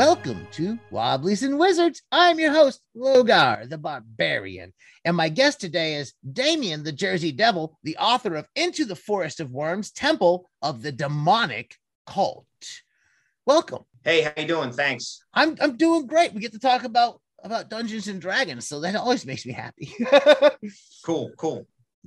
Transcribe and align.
Welcome 0.00 0.46
to 0.52 0.78
Wobblies 0.90 1.42
and 1.42 1.58
Wizards. 1.58 2.00
I'm 2.10 2.38
your 2.38 2.54
host, 2.54 2.80
Logar 2.96 3.68
the 3.68 3.76
Barbarian. 3.76 4.72
And 5.04 5.14
my 5.14 5.28
guest 5.28 5.60
today 5.60 5.96
is 5.96 6.14
Damien 6.32 6.82
the 6.82 6.90
Jersey 6.90 7.32
Devil, 7.32 7.78
the 7.82 7.98
author 7.98 8.36
of 8.36 8.48
Into 8.56 8.86
the 8.86 8.96
Forest 8.96 9.40
of 9.40 9.50
Worms, 9.50 9.90
Temple 9.90 10.48
of 10.62 10.80
the 10.80 10.90
Demonic 10.90 11.74
Cult. 12.06 12.46
Welcome. 13.44 13.84
Hey, 14.02 14.22
how 14.22 14.32
you 14.38 14.48
doing? 14.48 14.72
Thanks. 14.72 15.22
I'm 15.34 15.54
I'm 15.60 15.76
doing 15.76 16.06
great. 16.06 16.32
We 16.32 16.40
get 16.40 16.52
to 16.52 16.58
talk 16.58 16.84
about 16.84 17.20
about 17.44 17.68
Dungeons 17.68 18.08
and 18.08 18.22
Dragons, 18.22 18.66
so 18.66 18.80
that 18.80 18.96
always 18.96 19.26
makes 19.26 19.44
me 19.44 19.52
happy. 19.52 19.92
cool, 21.04 21.30
cool. 21.36 21.66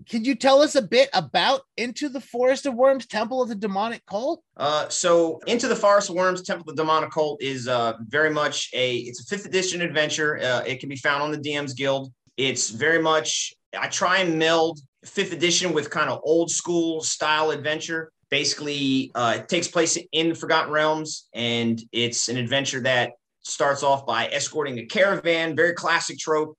Can 0.09 0.25
you 0.25 0.35
tell 0.35 0.61
us 0.61 0.75
a 0.75 0.81
bit 0.81 1.09
about 1.13 1.61
Into 1.77 2.09
the 2.09 2.20
Forest 2.20 2.65
of 2.65 2.73
Worms, 2.73 3.05
Temple 3.05 3.43
of 3.43 3.49
the 3.49 3.55
Demonic 3.55 4.03
Cult? 4.05 4.41
Uh, 4.57 4.89
so 4.89 5.39
Into 5.45 5.67
the 5.67 5.75
Forest 5.75 6.09
of 6.09 6.16
Worms, 6.16 6.41
Temple 6.41 6.69
of 6.69 6.75
the 6.75 6.81
Demonic 6.81 7.11
Cult 7.11 7.41
is 7.41 7.67
uh, 7.67 7.93
very 8.07 8.31
much 8.31 8.69
a 8.73 8.97
it's 8.97 9.21
a 9.21 9.25
fifth 9.25 9.45
edition 9.45 9.81
adventure. 9.81 10.38
Uh, 10.38 10.63
it 10.66 10.79
can 10.79 10.89
be 10.89 10.95
found 10.95 11.21
on 11.21 11.31
the 11.31 11.38
DM's 11.38 11.73
Guild. 11.73 12.11
It's 12.38 12.71
very 12.71 13.02
much 13.02 13.53
I 13.77 13.88
try 13.88 14.19
and 14.19 14.39
meld 14.39 14.79
fifth 15.05 15.31
edition 15.31 15.73
with 15.73 15.89
kind 15.89 16.09
of 16.09 16.19
old 16.23 16.49
school 16.49 17.02
style 17.02 17.52
adventure. 17.52 18.11
Basically, 18.31 19.11
uh, 19.13 19.38
it 19.38 19.47
takes 19.47 19.67
place 19.67 19.97
in 20.11 20.30
the 20.30 20.35
Forgotten 20.35 20.71
Realms, 20.71 21.27
and 21.35 21.80
it's 21.91 22.30
an 22.30 22.38
adventure 22.38 22.80
that 22.81 23.11
starts 23.44 23.83
off 23.83 24.07
by 24.07 24.27
escorting 24.27 24.80
a 24.80 24.85
caravan, 24.85 25.55
very 25.55 25.73
classic 25.73 26.17
trope, 26.17 26.57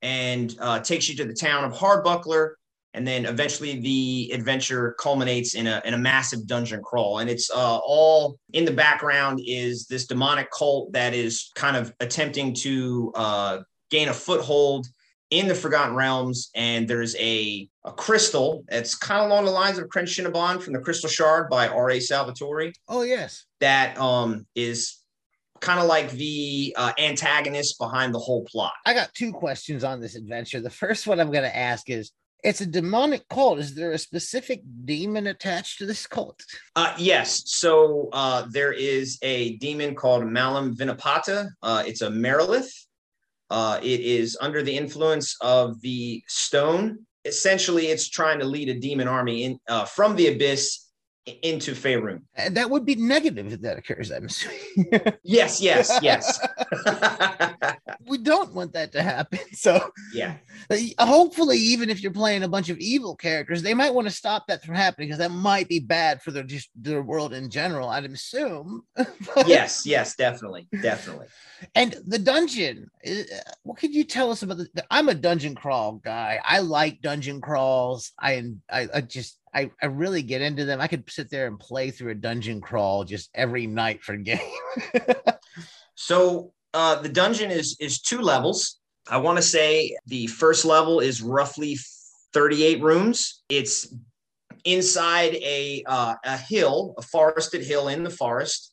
and 0.00 0.56
uh, 0.58 0.80
takes 0.80 1.08
you 1.08 1.14
to 1.16 1.24
the 1.24 1.34
town 1.34 1.62
of 1.62 1.72
Hardbuckler 1.72 2.54
and 2.94 3.06
then 3.06 3.24
eventually 3.24 3.80
the 3.80 4.30
adventure 4.34 4.94
culminates 4.98 5.54
in 5.54 5.66
a, 5.66 5.80
in 5.84 5.94
a 5.94 5.98
massive 5.98 6.46
dungeon 6.46 6.82
crawl. 6.82 7.18
And 7.18 7.30
it's 7.30 7.50
uh, 7.50 7.78
all 7.78 8.38
in 8.52 8.64
the 8.64 8.72
background 8.72 9.40
is 9.44 9.86
this 9.86 10.06
demonic 10.06 10.48
cult 10.56 10.92
that 10.92 11.14
is 11.14 11.50
kind 11.54 11.76
of 11.76 11.92
attempting 12.00 12.54
to 12.54 13.12
uh, 13.14 13.58
gain 13.90 14.08
a 14.08 14.14
foothold 14.14 14.86
in 15.30 15.48
the 15.48 15.54
forgotten 15.54 15.96
realms. 15.96 16.50
And 16.54 16.86
there's 16.86 17.16
a, 17.16 17.66
a 17.84 17.92
crystal 17.92 18.64
that's 18.68 18.94
kind 18.94 19.22
of 19.22 19.30
along 19.30 19.46
the 19.46 19.50
lines 19.50 19.78
of 19.78 19.88
Crenshinibon 19.88 20.62
from 20.62 20.74
the 20.74 20.80
crystal 20.80 21.08
shard 21.08 21.48
by 21.48 21.68
R.A. 21.68 22.00
Salvatore. 22.00 22.72
Oh 22.88 23.02
yes. 23.02 23.46
That 23.60 23.98
um, 23.98 24.46
is 24.54 24.98
kind 25.60 25.80
of 25.80 25.86
like 25.86 26.10
the 26.10 26.74
uh, 26.76 26.92
antagonist 26.98 27.78
behind 27.78 28.12
the 28.12 28.18
whole 28.18 28.44
plot. 28.44 28.72
I 28.84 28.92
got 28.92 29.14
two 29.14 29.32
questions 29.32 29.84
on 29.84 30.00
this 30.00 30.16
adventure. 30.16 30.60
The 30.60 30.68
first 30.68 31.06
one 31.06 31.20
i'm 31.20 31.30
going 31.30 31.44
to 31.44 31.56
ask 31.56 31.88
is 31.88 32.10
it's 32.42 32.60
a 32.60 32.66
demonic 32.66 33.28
cult. 33.28 33.58
Is 33.58 33.74
there 33.74 33.92
a 33.92 33.98
specific 33.98 34.62
demon 34.84 35.28
attached 35.28 35.78
to 35.78 35.86
this 35.86 36.06
cult? 36.06 36.42
Uh, 36.74 36.94
yes. 36.98 37.42
So 37.46 38.08
uh, 38.12 38.46
there 38.50 38.72
is 38.72 39.18
a 39.22 39.56
demon 39.58 39.94
called 39.94 40.26
Malum 40.26 40.76
Vinapata. 40.76 41.50
Uh, 41.62 41.84
it's 41.86 42.02
a 42.02 42.08
Marilith. 42.08 42.72
Uh, 43.50 43.78
it 43.82 44.00
is 44.00 44.36
under 44.40 44.62
the 44.62 44.76
influence 44.76 45.36
of 45.40 45.80
the 45.82 46.22
stone. 46.26 47.06
Essentially, 47.24 47.86
it's 47.86 48.08
trying 48.08 48.40
to 48.40 48.46
lead 48.46 48.68
a 48.68 48.80
demon 48.80 49.06
army 49.06 49.44
in 49.44 49.60
uh, 49.68 49.84
from 49.84 50.16
the 50.16 50.28
abyss 50.28 50.88
into 51.42 51.72
Faerun. 51.72 52.22
And 52.34 52.56
that 52.56 52.68
would 52.68 52.84
be 52.84 52.96
negative 52.96 53.52
if 53.52 53.60
that 53.60 53.78
occurs, 53.78 54.10
I'm 54.10 54.26
assuming. 54.26 54.58
yes, 55.22 55.60
yes, 55.60 55.96
yes. 56.02 56.40
we 58.06 58.18
don't 58.18 58.54
want 58.54 58.72
that 58.72 58.92
to 58.92 59.02
happen. 59.02 59.38
So 59.52 59.92
yeah. 60.12 60.36
Hopefully, 60.98 61.58
even 61.58 61.88
if 61.88 62.02
you're 62.02 62.12
playing 62.12 62.42
a 62.42 62.48
bunch 62.48 62.68
of 62.68 62.78
evil 62.78 63.14
characters, 63.14 63.62
they 63.62 63.74
might 63.74 63.94
want 63.94 64.08
to 64.08 64.12
stop 64.12 64.46
that 64.48 64.64
from 64.64 64.74
happening 64.74 65.08
because 65.08 65.18
that 65.18 65.30
might 65.30 65.68
be 65.68 65.78
bad 65.78 66.20
for 66.20 66.30
their 66.32 66.42
just 66.42 66.70
their 66.74 67.02
world 67.02 67.32
in 67.32 67.48
general, 67.48 67.88
I'd 67.88 68.04
assume. 68.04 68.82
yes, 69.46 69.86
yes, 69.86 70.16
definitely. 70.16 70.68
Definitely. 70.80 71.26
And 71.74 71.96
the 72.06 72.18
dungeon, 72.18 72.90
uh, 73.06 73.12
what 73.62 73.78
could 73.78 73.94
you 73.94 74.04
tell 74.04 74.30
us 74.30 74.42
about 74.42 74.58
the 74.58 74.84
I'm 74.90 75.08
a 75.08 75.14
dungeon 75.14 75.54
crawl 75.54 75.92
guy. 75.92 76.40
I 76.44 76.60
like 76.60 77.02
dungeon 77.02 77.40
crawls. 77.40 78.12
I 78.18 78.42
I, 78.70 78.88
I 78.94 79.00
just 79.02 79.38
I, 79.54 79.70
I 79.82 79.86
really 79.86 80.22
get 80.22 80.40
into 80.40 80.64
them. 80.64 80.80
I 80.80 80.86
could 80.86 81.08
sit 81.10 81.30
there 81.30 81.46
and 81.46 81.58
play 81.58 81.90
through 81.90 82.12
a 82.12 82.16
dungeon 82.16 82.60
crawl 82.60 83.04
just 83.04 83.30
every 83.34 83.66
night 83.66 84.02
for 84.02 84.16
game. 84.16 84.38
so 85.94 86.52
uh, 86.74 87.00
the 87.00 87.08
dungeon 87.08 87.50
is 87.50 87.76
is 87.80 88.00
two 88.00 88.20
levels. 88.20 88.78
I 89.08 89.16
want 89.18 89.36
to 89.36 89.42
say 89.42 89.96
the 90.06 90.26
first 90.28 90.64
level 90.64 91.00
is 91.00 91.22
roughly 91.22 91.76
38 92.32 92.82
rooms. 92.82 93.42
It's 93.48 93.94
inside 94.64 95.34
a 95.34 95.82
uh, 95.86 96.14
a 96.24 96.36
hill, 96.36 96.94
a 96.98 97.02
forested 97.02 97.62
hill 97.62 97.88
in 97.88 98.04
the 98.04 98.10
forest, 98.10 98.72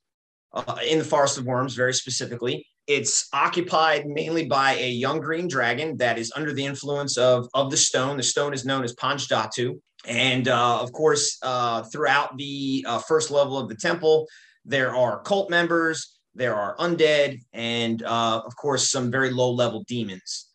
uh, 0.54 0.78
in 0.88 1.00
the 1.00 1.06
forest 1.06 1.38
of 1.38 1.46
worms, 1.46 1.76
very 1.76 1.94
specifically. 1.94 2.66
It's 2.88 3.28
occupied 3.34 4.08
mainly 4.08 4.48
by 4.48 4.74
a 4.74 4.90
young 4.90 5.20
green 5.20 5.48
dragon 5.48 5.98
that 5.98 6.18
is 6.18 6.32
under 6.36 6.54
the 6.54 6.66
influence 6.66 7.18
of 7.18 7.48
of 7.54 7.72
the 7.72 7.78
stone. 7.78 8.18
The 8.18 8.24
stone 8.24 8.54
is 8.54 8.66
known 8.66 8.84
as 8.84 8.96
Panjdatu. 8.96 9.80
And 10.06 10.48
uh, 10.48 10.82
of 10.82 10.94
course, 10.94 11.38
uh, 11.44 11.84
throughout 11.84 12.38
the 12.38 12.86
uh, 12.88 13.00
first 13.00 13.32
level 13.32 13.58
of 13.58 13.68
the 13.68 13.76
temple, 13.76 14.28
there 14.64 14.96
are 14.96 15.22
cult 15.24 15.50
members, 15.50 16.19
there 16.36 16.56
are 16.56 16.76
undead, 16.78 17.40
and 17.54 18.04
uh, 18.04 18.42
of 18.46 18.56
course, 18.56 18.92
some 18.92 19.12
very 19.12 19.32
low 19.32 19.52
level 19.52 19.84
demons. 19.88 20.48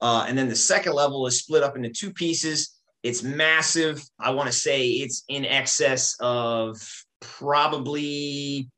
Uh, 0.00 0.24
and 0.26 0.36
then 0.36 0.48
the 0.48 0.56
second 0.56 0.94
level 0.94 1.26
is 1.26 1.38
split 1.38 1.62
up 1.62 1.76
into 1.76 1.88
two 1.88 2.12
pieces. 2.12 2.78
It's 3.02 3.22
massive. 3.22 4.04
I 4.18 4.30
want 4.30 4.48
to 4.48 4.52
say 4.52 4.86
it's 4.88 5.24
in 5.28 5.44
excess 5.44 6.16
of 6.20 6.76
probably 7.20 8.68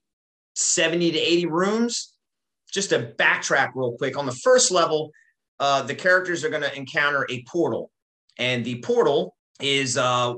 70 0.54 1.12
to 1.12 1.18
80 1.18 1.46
rooms. 1.46 2.14
Just 2.72 2.90
to 2.90 3.14
backtrack 3.18 3.70
real 3.74 3.96
quick, 3.96 4.18
on 4.18 4.26
the 4.26 4.32
first 4.32 4.70
level, 4.70 5.10
uh, 5.60 5.82
the 5.82 5.94
characters 5.94 6.44
are 6.44 6.50
going 6.50 6.62
to 6.62 6.76
encounter 6.76 7.26
a 7.30 7.42
portal. 7.44 7.90
And 8.38 8.64
the 8.64 8.80
portal 8.82 9.36
is 9.60 9.96
uh, 9.96 10.34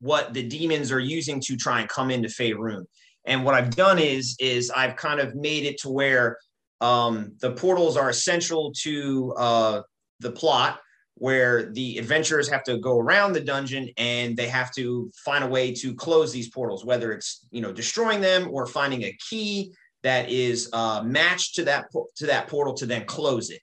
what 0.00 0.32
the 0.32 0.46
demons 0.46 0.92
are 0.92 1.00
using 1.00 1.40
to 1.40 1.56
try 1.56 1.80
and 1.80 1.88
come 1.88 2.10
into 2.10 2.28
Faerun. 2.28 2.84
And 3.30 3.44
what 3.44 3.54
I've 3.54 3.70
done 3.70 4.00
is 4.00 4.36
is 4.40 4.70
I've 4.70 4.96
kind 4.96 5.20
of 5.20 5.36
made 5.36 5.64
it 5.64 5.78
to 5.82 5.88
where 5.88 6.36
um, 6.80 7.32
the 7.40 7.52
portals 7.52 7.96
are 7.96 8.10
essential 8.10 8.72
to 8.82 9.32
uh, 9.36 9.82
the 10.18 10.32
plot, 10.32 10.80
where 11.14 11.70
the 11.70 11.98
adventurers 11.98 12.48
have 12.48 12.64
to 12.64 12.78
go 12.78 12.98
around 12.98 13.32
the 13.32 13.40
dungeon 13.40 13.88
and 13.96 14.36
they 14.36 14.48
have 14.48 14.72
to 14.74 15.12
find 15.24 15.44
a 15.44 15.46
way 15.46 15.72
to 15.74 15.94
close 15.94 16.32
these 16.32 16.50
portals, 16.50 16.84
whether 16.84 17.12
it's 17.12 17.46
you 17.52 17.60
know 17.60 17.72
destroying 17.72 18.20
them 18.20 18.48
or 18.50 18.66
finding 18.66 19.04
a 19.04 19.16
key 19.28 19.72
that 20.02 20.28
is 20.28 20.68
uh, 20.72 21.00
matched 21.04 21.54
to 21.54 21.62
that 21.62 21.86
to 22.16 22.26
that 22.26 22.48
portal 22.48 22.74
to 22.74 22.84
then 22.84 23.04
close 23.04 23.50
it. 23.50 23.60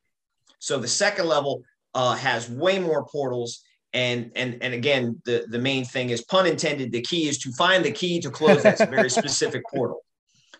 So 0.59 0.79
the 0.79 0.87
second 0.87 1.27
level 1.27 1.61
uh, 1.93 2.15
has 2.15 2.49
way 2.49 2.79
more 2.79 3.05
portals 3.05 3.61
and 3.93 4.31
and 4.35 4.57
and 4.61 4.73
again 4.73 5.21
the 5.25 5.45
the 5.49 5.59
main 5.59 5.85
thing 5.85 6.09
is 6.09 6.23
pun 6.23 6.45
intended 6.45 6.91
the 6.91 7.01
key 7.01 7.27
is 7.27 7.37
to 7.39 7.51
find 7.53 7.85
the 7.85 7.91
key 7.91 8.19
to 8.19 8.29
close 8.29 8.63
that 8.63 8.77
very 8.89 9.09
specific 9.09 9.63
portal. 9.73 10.03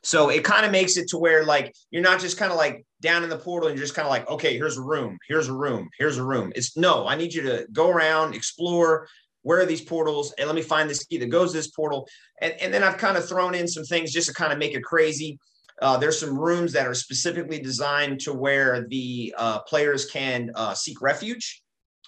So 0.04 0.30
it 0.30 0.44
kind 0.44 0.66
of 0.66 0.72
makes 0.72 0.96
it 0.96 1.10
to 1.10 1.18
where 1.18 1.44
like 1.44 1.76
you're 1.92 2.04
not 2.04 2.20
just 2.22 2.38
kind 2.38 2.52
of 2.52 2.58
like 2.58 2.86
down 3.02 3.24
in 3.24 3.30
the 3.30 3.38
portal 3.38 3.68
and 3.68 3.78
you're 3.78 3.86
just 3.86 3.96
kind 3.96 4.06
of 4.06 4.10
like 4.10 4.28
okay 4.30 4.54
here's 4.54 4.78
a 4.78 4.82
room 4.82 5.18
here's 5.28 5.50
a 5.50 5.54
room 5.54 5.90
here's 5.98 6.18
a 6.18 6.24
room. 6.24 6.52
It's 6.56 6.78
no 6.78 7.08
i 7.08 7.16
need 7.16 7.34
you 7.34 7.42
to 7.44 7.68
go 7.72 7.90
around 7.90 8.34
explore 8.34 9.08
where 9.42 9.60
are 9.60 9.66
these 9.66 9.82
portals 9.82 10.34
and 10.38 10.48
let 10.48 10.56
me 10.56 10.62
find 10.62 10.90
this 10.90 11.06
key 11.06 11.18
that 11.18 11.28
goes 11.28 11.52
to 11.52 11.58
this 11.58 11.72
portal. 11.72 12.08
And, 12.42 12.54
and 12.62 12.74
then 12.74 12.84
i've 12.84 12.98
kind 12.98 13.18
of 13.18 13.28
thrown 13.28 13.56
in 13.56 13.68
some 13.68 13.84
things 13.84 14.14
just 14.14 14.28
to 14.30 14.34
kind 14.34 14.54
of 14.54 14.60
make 14.60 14.74
it 14.74 14.84
crazy. 14.84 15.38
Uh, 15.80 15.96
there's 15.96 16.20
some 16.20 16.36
rooms 16.40 16.74
that 16.74 16.88
are 16.88 16.96
specifically 16.96 17.60
designed 17.60 18.20
to 18.20 18.34
where 18.34 18.88
the 18.88 19.32
uh, 19.38 19.60
players 19.60 20.10
can 20.10 20.50
uh, 20.56 20.74
seek 20.74 21.02
refuge 21.04 21.62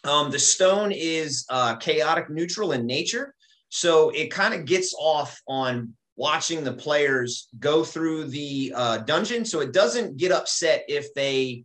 um, 0.03 0.31
the 0.31 0.39
stone 0.39 0.91
is 0.91 1.45
uh, 1.49 1.75
chaotic 1.75 2.29
neutral 2.29 2.71
in 2.71 2.85
nature. 2.85 3.33
So 3.69 4.09
it 4.09 4.31
kind 4.31 4.53
of 4.53 4.65
gets 4.65 4.93
off 4.97 5.39
on 5.47 5.93
watching 6.15 6.63
the 6.63 6.73
players 6.73 7.47
go 7.59 7.83
through 7.83 8.25
the 8.25 8.73
uh, 8.75 8.97
dungeon. 8.99 9.45
So 9.45 9.59
it 9.61 9.71
doesn't 9.71 10.17
get 10.17 10.31
upset 10.31 10.83
if 10.87 11.13
they 11.13 11.63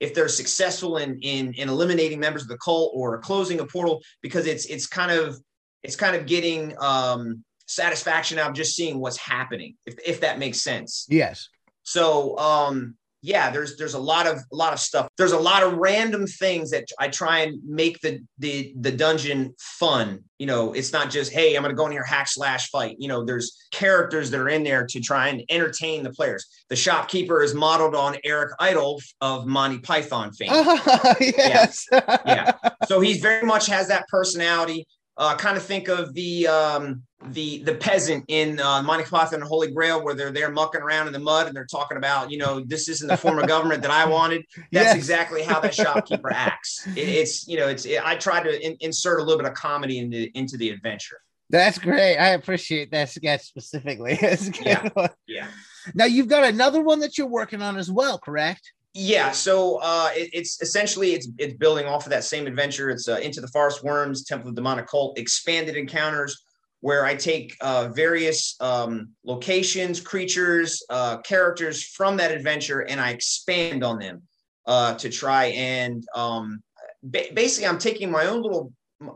if 0.00 0.14
they're 0.14 0.28
successful 0.28 0.96
in, 0.96 1.18
in 1.20 1.52
in 1.54 1.68
eliminating 1.68 2.18
members 2.18 2.42
of 2.42 2.48
the 2.48 2.58
cult 2.58 2.92
or 2.94 3.18
closing 3.18 3.60
a 3.60 3.66
portal 3.66 4.02
because 4.22 4.46
it's 4.46 4.64
it's 4.66 4.86
kind 4.86 5.12
of 5.12 5.38
it's 5.82 5.96
kind 5.96 6.16
of 6.16 6.26
getting 6.26 6.74
um, 6.80 7.44
satisfaction 7.66 8.38
out 8.38 8.50
of 8.50 8.56
just 8.56 8.74
seeing 8.74 8.98
what's 8.98 9.16
happening 9.16 9.76
if, 9.86 9.94
if 10.04 10.20
that 10.20 10.38
makes 10.38 10.60
sense 10.60 11.06
yes 11.08 11.48
so 11.82 12.36
um 12.38 12.96
yeah, 13.22 13.50
there's 13.50 13.76
there's 13.76 13.94
a 13.94 13.98
lot 13.98 14.26
of 14.26 14.38
a 14.50 14.56
lot 14.56 14.72
of 14.72 14.80
stuff. 14.80 15.08
There's 15.18 15.32
a 15.32 15.38
lot 15.38 15.62
of 15.62 15.74
random 15.74 16.26
things 16.26 16.70
that 16.70 16.84
I 16.98 17.08
try 17.08 17.40
and 17.40 17.60
make 17.64 18.00
the 18.00 18.20
the 18.38 18.72
the 18.80 18.90
dungeon 18.90 19.54
fun. 19.58 20.24
You 20.38 20.46
know, 20.46 20.72
it's 20.72 20.92
not 20.92 21.10
just 21.10 21.32
hey, 21.32 21.54
I'm 21.54 21.62
going 21.62 21.74
to 21.74 21.76
go 21.76 21.84
in 21.84 21.92
here 21.92 22.02
hack 22.02 22.28
slash 22.28 22.70
fight. 22.70 22.96
You 22.98 23.08
know, 23.08 23.24
there's 23.24 23.68
characters 23.72 24.30
that 24.30 24.40
are 24.40 24.48
in 24.48 24.64
there 24.64 24.86
to 24.86 25.00
try 25.00 25.28
and 25.28 25.42
entertain 25.50 26.02
the 26.02 26.10
players. 26.10 26.46
The 26.70 26.76
shopkeeper 26.76 27.42
is 27.42 27.54
modeled 27.54 27.94
on 27.94 28.16
Eric 28.24 28.52
Idle 28.58 29.00
of 29.20 29.46
Monty 29.46 29.78
Python 29.78 30.32
fame. 30.32 30.50
Yes. 31.20 31.86
Yeah. 31.92 32.18
yeah. 32.26 32.52
So 32.86 33.00
he 33.00 33.18
very 33.18 33.46
much 33.46 33.66
has 33.66 33.88
that 33.88 34.06
personality. 34.08 34.86
Uh, 35.20 35.34
kind 35.36 35.54
of 35.58 35.62
think 35.62 35.88
of 35.88 36.14
the 36.14 36.46
um, 36.46 37.02
the 37.32 37.62
the 37.64 37.74
peasant 37.74 38.24
in 38.28 38.58
uh, 38.58 38.82
Monty 38.82 39.04
Python 39.04 39.34
and 39.34 39.42
the 39.42 39.46
Holy 39.46 39.70
Grail, 39.70 40.02
where 40.02 40.14
they're 40.14 40.30
there 40.32 40.50
mucking 40.50 40.80
around 40.80 41.08
in 41.08 41.12
the 41.12 41.18
mud 41.18 41.46
and 41.46 41.54
they're 41.54 41.66
talking 41.66 41.98
about, 41.98 42.30
you 42.30 42.38
know, 42.38 42.60
this 42.60 42.88
isn't 42.88 43.06
the 43.06 43.18
form 43.18 43.38
of 43.38 43.46
government 43.46 43.82
that 43.82 43.90
I 43.90 44.06
wanted. 44.16 44.46
That's 44.72 44.86
Yes. 44.86 44.96
exactly 44.96 45.42
how 45.42 45.60
that 45.60 45.74
shopkeeper 45.74 46.32
acts. 46.32 46.86
It, 46.96 47.06
it's 47.06 47.46
you 47.46 47.58
know, 47.58 47.68
it's 47.68 47.84
it, 47.84 48.00
I 48.02 48.16
tried 48.16 48.44
to 48.44 48.66
in, 48.66 48.78
insert 48.80 49.20
a 49.20 49.22
little 49.22 49.36
bit 49.36 49.46
of 49.46 49.52
comedy 49.54 49.98
into 49.98 50.30
into 50.38 50.56
the 50.56 50.70
adventure. 50.70 51.18
That's 51.50 51.78
great. 51.78 52.16
I 52.16 52.28
appreciate 52.30 52.90
that 52.92 53.10
sketch 53.10 53.42
specifically. 53.42 54.14
That's 54.22 54.46
a 54.48 54.52
good 54.52 54.64
Yeah. 54.66 54.88
one. 54.94 55.10
Yeah. 55.26 55.48
Now 55.92 56.06
you've 56.06 56.28
got 56.28 56.44
another 56.44 56.80
one 56.80 57.00
that 57.00 57.18
you're 57.18 57.26
working 57.26 57.60
on 57.60 57.76
as 57.76 57.90
well, 57.90 58.18
correct? 58.18 58.72
Yeah, 58.92 59.30
so 59.30 59.76
uh, 59.82 60.10
it, 60.14 60.30
it's 60.32 60.60
essentially 60.60 61.12
it's 61.12 61.28
it's 61.38 61.54
building 61.54 61.86
off 61.86 62.06
of 62.06 62.10
that 62.10 62.24
same 62.24 62.46
adventure. 62.48 62.90
It's 62.90 63.08
uh, 63.08 63.20
into 63.22 63.40
the 63.40 63.46
forest 63.48 63.84
worms, 63.84 64.24
Temple 64.24 64.50
of 64.50 64.56
Demonic 64.56 64.88
Cult, 64.88 65.16
expanded 65.16 65.76
encounters, 65.76 66.42
where 66.80 67.04
I 67.04 67.14
take 67.14 67.56
uh, 67.60 67.88
various 67.88 68.56
um, 68.60 69.10
locations, 69.24 70.00
creatures, 70.00 70.82
uh, 70.90 71.18
characters 71.18 71.84
from 71.84 72.16
that 72.16 72.32
adventure, 72.32 72.80
and 72.80 73.00
I 73.00 73.10
expand 73.10 73.84
on 73.84 74.00
them 74.00 74.22
uh, 74.66 74.94
to 74.94 75.08
try 75.08 75.46
and 75.46 76.04
um, 76.16 76.60
ba- 77.04 77.32
basically 77.32 77.68
I'm 77.68 77.78
taking 77.78 78.10
my 78.10 78.26
own 78.26 78.42
little 78.42 78.72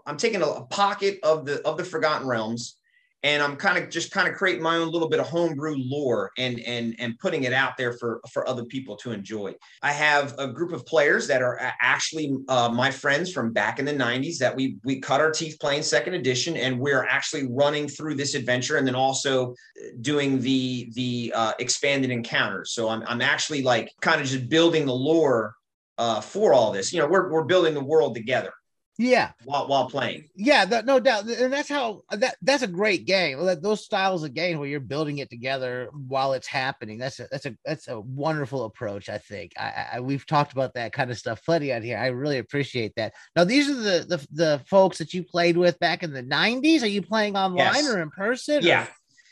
I'm 0.06 0.16
taking 0.16 0.40
a, 0.40 0.46
a 0.46 0.66
pocket 0.66 1.18
of 1.24 1.46
the 1.46 1.66
of 1.66 1.76
the 1.78 1.84
Forgotten 1.84 2.28
Realms 2.28 2.76
and 3.24 3.42
I'm 3.42 3.56
kind 3.56 3.82
of 3.82 3.88
just 3.88 4.10
kind 4.10 4.28
of 4.28 4.34
creating 4.34 4.62
my 4.62 4.76
own 4.76 4.90
little 4.90 5.08
bit 5.08 5.18
of 5.18 5.26
homebrew 5.26 5.76
lore 5.78 6.30
and 6.36 6.60
and 6.60 6.94
and 6.98 7.18
putting 7.18 7.44
it 7.44 7.54
out 7.54 7.76
there 7.78 7.94
for 7.94 8.20
for 8.30 8.46
other 8.46 8.64
people 8.66 8.96
to 8.98 9.12
enjoy. 9.12 9.54
I 9.82 9.92
have 9.92 10.34
a 10.38 10.46
group 10.46 10.72
of 10.72 10.84
players 10.84 11.26
that 11.28 11.40
are 11.40 11.58
actually 11.80 12.36
uh, 12.48 12.68
my 12.68 12.90
friends 12.90 13.32
from 13.32 13.52
back 13.52 13.78
in 13.78 13.86
the 13.86 13.94
'90s 13.94 14.36
that 14.38 14.54
we 14.54 14.76
we 14.84 15.00
cut 15.00 15.22
our 15.22 15.30
teeth 15.30 15.56
playing 15.58 15.82
Second 15.82 16.14
Edition, 16.14 16.56
and 16.58 16.78
we're 16.78 17.04
actually 17.04 17.48
running 17.50 17.88
through 17.88 18.14
this 18.16 18.34
adventure, 18.34 18.76
and 18.76 18.86
then 18.86 18.94
also 18.94 19.54
doing 20.02 20.38
the 20.40 20.90
the 20.94 21.32
uh, 21.34 21.52
expanded 21.58 22.10
encounters. 22.10 22.72
So 22.72 22.90
I'm 22.90 23.02
I'm 23.06 23.22
actually 23.22 23.62
like 23.62 23.90
kind 24.02 24.20
of 24.20 24.26
just 24.26 24.50
building 24.50 24.84
the 24.84 24.94
lore 24.94 25.54
uh, 25.96 26.20
for 26.20 26.52
all 26.52 26.72
this. 26.72 26.92
You 26.92 27.00
know, 27.00 27.06
we're 27.06 27.32
we're 27.32 27.44
building 27.44 27.72
the 27.72 27.84
world 27.84 28.14
together 28.14 28.52
Yeah, 28.96 29.32
while 29.44 29.66
while 29.66 29.90
playing. 29.90 30.28
yeah, 30.36 30.64
that, 30.66 30.86
no 30.86 31.00
doubt, 31.00 31.24
and 31.28 31.52
that's 31.52 31.68
how 31.68 32.02
that 32.12 32.36
that's 32.42 32.62
a 32.62 32.68
great 32.68 33.06
game. 33.06 33.44
Those 33.60 33.84
styles 33.84 34.22
of 34.22 34.34
game 34.34 34.58
where 34.60 34.68
you're 34.68 34.78
building 34.78 35.18
it 35.18 35.28
together 35.30 35.88
while 36.06 36.32
it's 36.34 36.46
happening. 36.46 36.98
That's 36.98 37.18
a 37.18 37.26
that's 37.28 37.44
a 37.46 37.56
that's 37.64 37.88
a 37.88 37.98
wonderful 37.98 38.64
approach. 38.66 39.08
I 39.08 39.18
think 39.18 39.52
I, 39.58 39.86
I 39.94 40.00
we've 40.00 40.24
talked 40.24 40.52
about 40.52 40.74
that 40.74 40.92
kind 40.92 41.10
of 41.10 41.18
stuff 41.18 41.44
plenty 41.44 41.72
out 41.72 41.82
here. 41.82 41.98
I 41.98 42.06
really 42.08 42.38
appreciate 42.38 42.92
that. 42.94 43.14
Now 43.34 43.42
these 43.42 43.68
are 43.68 43.74
the 43.74 44.04
the, 44.08 44.26
the 44.30 44.62
folks 44.66 44.98
that 44.98 45.12
you 45.12 45.24
played 45.24 45.56
with 45.56 45.76
back 45.80 46.04
in 46.04 46.12
the 46.12 46.22
'90s. 46.22 46.82
Are 46.82 46.86
you 46.86 47.02
playing 47.02 47.36
online 47.36 47.74
Yes. 47.74 47.88
or 47.92 48.00
in 48.00 48.10
person? 48.10 48.58
or- 48.58 48.66
Yeah. 48.66 48.86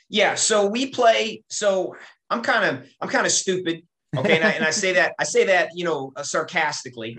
Yeah. 0.09 0.35
So 0.35 0.67
we 0.67 0.89
play. 0.89 1.45
So 1.51 1.95
I'm 2.31 2.43
kind 2.43 2.65
of 2.79 2.89
I'm 3.01 3.09
kind 3.09 3.27
of 3.27 3.33
stupid. 3.33 3.83
Okay. 4.17 4.37
And 4.37 4.45
I, 4.45 4.51
and 4.51 4.65
I 4.65 4.71
say 4.73 4.93
that 4.95 5.15
I 5.21 5.25
say 5.25 5.45
that, 5.45 5.71
you 5.75 5.85
know, 5.85 6.13
uh, 6.17 6.23
sarcastically. 6.25 7.19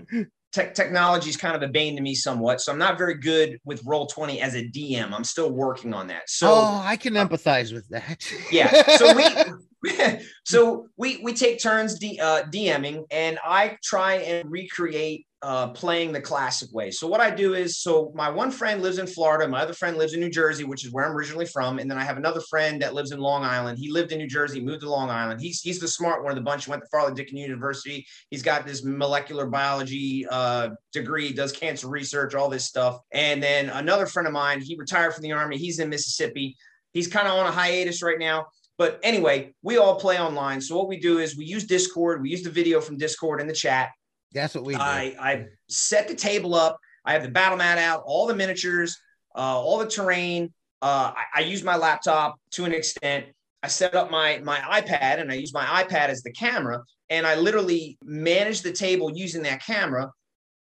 Tech 0.54 0.72
technology 0.72 1.28
is 1.28 1.36
kind 1.36 1.56
of 1.56 1.62
a 1.62 1.68
bane 1.68 1.96
to 1.96 2.02
me 2.02 2.14
somewhat. 2.14 2.60
So 2.60 2.70
I'm 2.70 2.78
not 2.78 2.96
very 2.96 3.16
good 3.16 3.58
with 3.64 3.82
roll 3.84 4.06
20 4.06 4.40
as 4.40 4.54
a 4.54 4.62
DM. 4.62 5.12
I'm 5.12 5.24
still 5.24 5.50
working 5.50 5.92
on 5.92 6.06
that. 6.06 6.30
So 6.30 6.48
oh, 6.48 6.80
I 6.84 6.96
can 6.96 7.14
empathize 7.14 7.72
with 7.72 7.88
that. 7.88 8.24
yeah. 8.52 8.96
So 8.96 9.16
we 9.16 9.24
so 10.44 10.86
we 10.96 11.18
we 11.22 11.34
take 11.34 11.60
turns 11.60 11.98
D, 11.98 12.18
uh, 12.20 12.44
DMing, 12.44 13.04
and 13.10 13.38
I 13.44 13.76
try 13.82 14.14
and 14.14 14.50
recreate 14.50 15.26
uh, 15.44 15.68
playing 15.68 16.10
the 16.10 16.20
classic 16.20 16.72
way. 16.72 16.90
So 16.90 17.06
what 17.06 17.20
I 17.20 17.28
do 17.28 17.52
is, 17.52 17.78
so 17.78 18.10
my 18.14 18.30
one 18.30 18.50
friend 18.50 18.80
lives 18.80 18.96
in 18.96 19.06
Florida, 19.06 19.46
my 19.46 19.60
other 19.60 19.74
friend 19.74 19.98
lives 19.98 20.14
in 20.14 20.20
New 20.20 20.30
Jersey, 20.30 20.64
which 20.64 20.86
is 20.86 20.90
where 20.90 21.04
I'm 21.04 21.14
originally 21.14 21.44
from, 21.44 21.78
and 21.78 21.90
then 21.90 21.98
I 21.98 22.02
have 22.02 22.16
another 22.16 22.40
friend 22.48 22.80
that 22.80 22.94
lives 22.94 23.12
in 23.12 23.18
Long 23.18 23.44
Island. 23.44 23.78
He 23.78 23.90
lived 23.90 24.10
in 24.12 24.18
New 24.18 24.26
Jersey, 24.26 24.62
moved 24.62 24.80
to 24.80 24.90
Long 24.90 25.10
Island. 25.10 25.42
He's 25.42 25.60
he's 25.60 25.78
the 25.78 25.86
smart 25.86 26.22
one 26.22 26.32
of 26.32 26.36
the 26.36 26.42
bunch. 26.42 26.66
Went 26.66 26.82
to 26.82 26.88
Fairleigh 26.90 27.14
Dickinson 27.14 27.36
University. 27.36 28.06
He's 28.30 28.42
got 28.42 28.66
this 28.66 28.82
molecular 28.84 29.46
biology 29.46 30.26
uh, 30.30 30.70
degree, 30.94 31.30
does 31.34 31.52
cancer 31.52 31.88
research, 31.88 32.34
all 32.34 32.48
this 32.48 32.64
stuff. 32.64 32.98
And 33.12 33.42
then 33.42 33.68
another 33.68 34.06
friend 34.06 34.26
of 34.26 34.32
mine, 34.32 34.62
he 34.62 34.76
retired 34.76 35.12
from 35.12 35.24
the 35.24 35.32
army. 35.32 35.58
He's 35.58 35.78
in 35.78 35.90
Mississippi. 35.90 36.56
He's 36.94 37.06
kind 37.06 37.28
of 37.28 37.34
on 37.34 37.46
a 37.46 37.52
hiatus 37.52 38.02
right 38.02 38.18
now. 38.18 38.46
But 38.78 38.98
anyway, 39.02 39.54
we 39.62 39.76
all 39.76 40.00
play 40.00 40.18
online. 40.18 40.62
So 40.62 40.74
what 40.78 40.88
we 40.88 40.98
do 40.98 41.18
is 41.18 41.36
we 41.36 41.44
use 41.44 41.64
Discord. 41.64 42.22
We 42.22 42.30
use 42.30 42.42
the 42.42 42.50
video 42.50 42.80
from 42.80 42.96
Discord 42.96 43.42
in 43.42 43.46
the 43.46 43.52
chat. 43.52 43.90
That's 44.34 44.54
what 44.54 44.64
we 44.64 44.74
do. 44.74 44.80
I, 44.80 45.14
I 45.18 45.46
set 45.68 46.08
the 46.08 46.14
table 46.14 46.54
up. 46.54 46.78
I 47.04 47.12
have 47.12 47.22
the 47.22 47.30
battle 47.30 47.58
mat 47.58 47.78
out, 47.78 48.02
all 48.06 48.26
the 48.26 48.34
miniatures, 48.34 48.98
uh, 49.36 49.38
all 49.38 49.78
the 49.78 49.86
terrain. 49.86 50.52
Uh, 50.82 51.12
I, 51.16 51.24
I 51.36 51.40
use 51.40 51.62
my 51.62 51.76
laptop 51.76 52.36
to 52.52 52.64
an 52.64 52.72
extent. 52.72 53.26
I 53.62 53.68
set 53.68 53.94
up 53.94 54.10
my 54.10 54.40
my 54.44 54.58
iPad 54.58 55.20
and 55.20 55.30
I 55.30 55.34
use 55.34 55.54
my 55.54 55.64
iPad 55.64 56.08
as 56.08 56.22
the 56.22 56.32
camera, 56.32 56.82
and 57.08 57.26
I 57.26 57.36
literally 57.36 57.96
manage 58.04 58.62
the 58.62 58.72
table 58.72 59.10
using 59.14 59.42
that 59.44 59.64
camera 59.64 60.10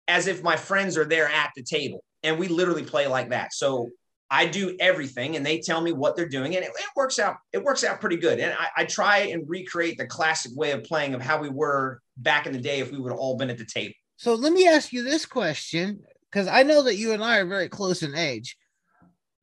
as 0.07 0.27
if 0.27 0.41
my 0.41 0.55
friends 0.55 0.97
are 0.97 1.05
there 1.05 1.27
at 1.27 1.51
the 1.55 1.63
table, 1.63 2.03
and 2.23 2.39
we 2.39 2.47
literally 2.47 2.83
play 2.83 3.07
like 3.07 3.29
that. 3.29 3.53
So 3.53 3.89
I 4.29 4.45
do 4.45 4.75
everything, 4.79 5.35
and 5.35 5.45
they 5.45 5.59
tell 5.59 5.79
me 5.79 5.93
what 5.93 6.15
they're 6.15 6.27
doing, 6.27 6.55
and 6.55 6.65
it, 6.65 6.71
it 6.73 6.85
works 6.95 7.17
out. 7.17 7.37
It 7.53 7.63
works 7.63 7.83
out 7.83 8.01
pretty 8.01 8.17
good, 8.17 8.39
and 8.39 8.53
I, 8.53 8.81
I 8.81 8.85
try 8.85 9.19
and 9.19 9.47
recreate 9.47 9.97
the 9.97 10.05
classic 10.05 10.51
way 10.55 10.71
of 10.71 10.83
playing 10.83 11.13
of 11.13 11.21
how 11.21 11.39
we 11.39 11.49
were 11.49 12.01
back 12.17 12.45
in 12.45 12.53
the 12.53 12.59
day 12.59 12.79
if 12.79 12.91
we 12.91 12.97
would 12.97 13.11
have 13.11 13.19
all 13.19 13.37
been 13.37 13.49
at 13.49 13.57
the 13.57 13.65
table. 13.65 13.93
So 14.17 14.33
let 14.33 14.51
me 14.51 14.67
ask 14.67 14.91
you 14.91 15.03
this 15.03 15.25
question 15.25 16.01
because 16.29 16.47
I 16.47 16.63
know 16.63 16.83
that 16.83 16.95
you 16.95 17.13
and 17.13 17.23
I 17.23 17.37
are 17.37 17.45
very 17.45 17.69
close 17.69 18.03
in 18.03 18.15
age. 18.15 18.57